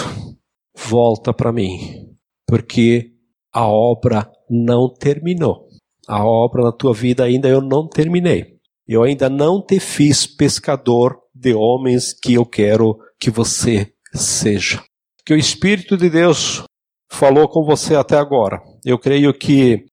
volta 0.76 1.32
para 1.32 1.52
mim, 1.52 2.08
porque 2.46 3.12
a 3.52 3.66
obra 3.66 4.30
não 4.48 4.92
terminou. 4.92 5.69
A 6.10 6.24
obra 6.24 6.64
na 6.64 6.72
tua 6.72 6.92
vida 6.92 7.24
ainda 7.24 7.48
eu 7.48 7.60
não 7.60 7.86
terminei. 7.86 8.58
Eu 8.88 9.04
ainda 9.04 9.28
não 9.28 9.64
te 9.64 9.78
fiz 9.78 10.26
pescador 10.26 11.20
de 11.32 11.54
homens 11.54 12.12
que 12.12 12.34
eu 12.34 12.44
quero 12.44 12.98
que 13.18 13.30
você 13.30 13.92
seja. 14.12 14.82
Que 15.24 15.32
o 15.32 15.36
Espírito 15.36 15.96
de 15.96 16.10
Deus 16.10 16.64
falou 17.08 17.48
com 17.48 17.64
você 17.64 17.94
até 17.94 18.16
agora. 18.16 18.60
Eu 18.84 18.98
creio 18.98 19.32
que 19.32 19.86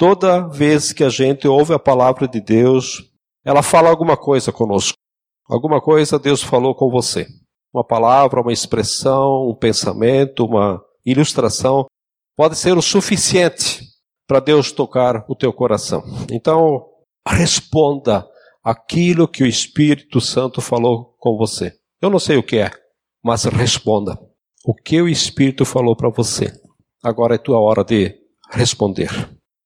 Toda 0.00 0.48
vez 0.48 0.94
que 0.94 1.04
a 1.04 1.10
gente 1.10 1.46
ouve 1.46 1.74
a 1.74 1.78
palavra 1.78 2.26
de 2.26 2.40
Deus, 2.40 3.04
ela 3.44 3.62
fala 3.62 3.90
alguma 3.90 4.16
coisa 4.16 4.50
conosco. 4.50 4.96
Alguma 5.46 5.78
coisa 5.78 6.18
Deus 6.18 6.42
falou 6.42 6.74
com 6.74 6.88
você. 6.88 7.26
Uma 7.70 7.86
palavra, 7.86 8.40
uma 8.40 8.50
expressão, 8.50 9.46
um 9.46 9.54
pensamento, 9.54 10.46
uma 10.46 10.82
ilustração 11.04 11.84
pode 12.34 12.56
ser 12.56 12.78
o 12.78 12.80
suficiente 12.80 13.89
para 14.30 14.38
Deus 14.38 14.70
tocar 14.70 15.24
o 15.28 15.34
teu 15.34 15.52
coração. 15.52 16.04
Então, 16.30 16.86
responda 17.26 18.24
aquilo 18.62 19.26
que 19.26 19.42
o 19.42 19.46
Espírito 19.46 20.20
Santo 20.20 20.60
falou 20.60 21.16
com 21.18 21.36
você. 21.36 21.72
Eu 22.00 22.08
não 22.10 22.20
sei 22.20 22.36
o 22.36 22.42
que 22.42 22.58
é, 22.58 22.70
mas 23.24 23.42
responda 23.42 24.16
o 24.64 24.72
que 24.72 25.02
o 25.02 25.08
Espírito 25.08 25.64
falou 25.64 25.96
para 25.96 26.10
você. 26.10 26.52
Agora 27.02 27.34
é 27.34 27.38
tua 27.38 27.58
hora 27.58 27.82
de 27.82 28.14
responder. 28.52 29.10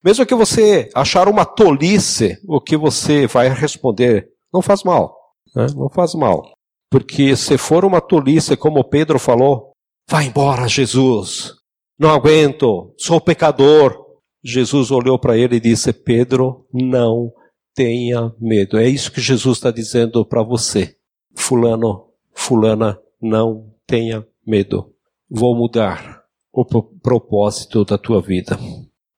Mesmo 0.02 0.24
que 0.24 0.34
você 0.34 0.88
achar 0.94 1.28
uma 1.28 1.44
tolice 1.44 2.38
o 2.48 2.58
que 2.58 2.74
você 2.74 3.26
vai 3.26 3.50
responder, 3.50 4.30
não 4.50 4.62
faz 4.62 4.82
mal. 4.82 5.14
Né? 5.54 5.66
Não 5.76 5.90
faz 5.90 6.14
mal. 6.14 6.54
Porque 6.90 7.36
se 7.36 7.58
for 7.58 7.84
uma 7.84 8.00
tolice, 8.00 8.56
como 8.56 8.82
Pedro 8.82 9.18
falou, 9.18 9.72
vai 10.08 10.24
embora, 10.24 10.66
Jesus. 10.66 11.52
Não 11.98 12.08
aguento, 12.08 12.94
sou 12.96 13.20
pecador. 13.20 14.03
Jesus 14.44 14.90
olhou 14.90 15.18
para 15.18 15.38
ele 15.38 15.56
e 15.56 15.60
disse: 15.60 15.92
Pedro, 15.92 16.66
não 16.72 17.32
tenha 17.74 18.32
medo. 18.38 18.76
É 18.76 18.86
isso 18.86 19.10
que 19.10 19.20
Jesus 19.20 19.56
está 19.56 19.70
dizendo 19.70 20.24
para 20.24 20.42
você. 20.42 20.96
Fulano, 21.34 22.08
fulana, 22.32 22.98
não 23.20 23.72
tenha 23.86 24.26
medo. 24.46 24.92
Vou 25.30 25.56
mudar 25.56 26.22
o 26.52 26.64
propósito 26.64 27.84
da 27.84 27.96
tua 27.96 28.20
vida. 28.20 28.58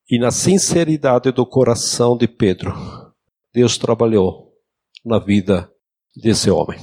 E 0.08 0.18
na 0.18 0.30
sinceridade 0.30 1.32
do 1.32 1.44
coração 1.44 2.16
de 2.16 2.28
Pedro, 2.28 2.72
Deus 3.52 3.76
trabalhou 3.76 4.52
na 5.04 5.18
vida 5.18 5.70
desse 6.14 6.48
homem. 6.48 6.78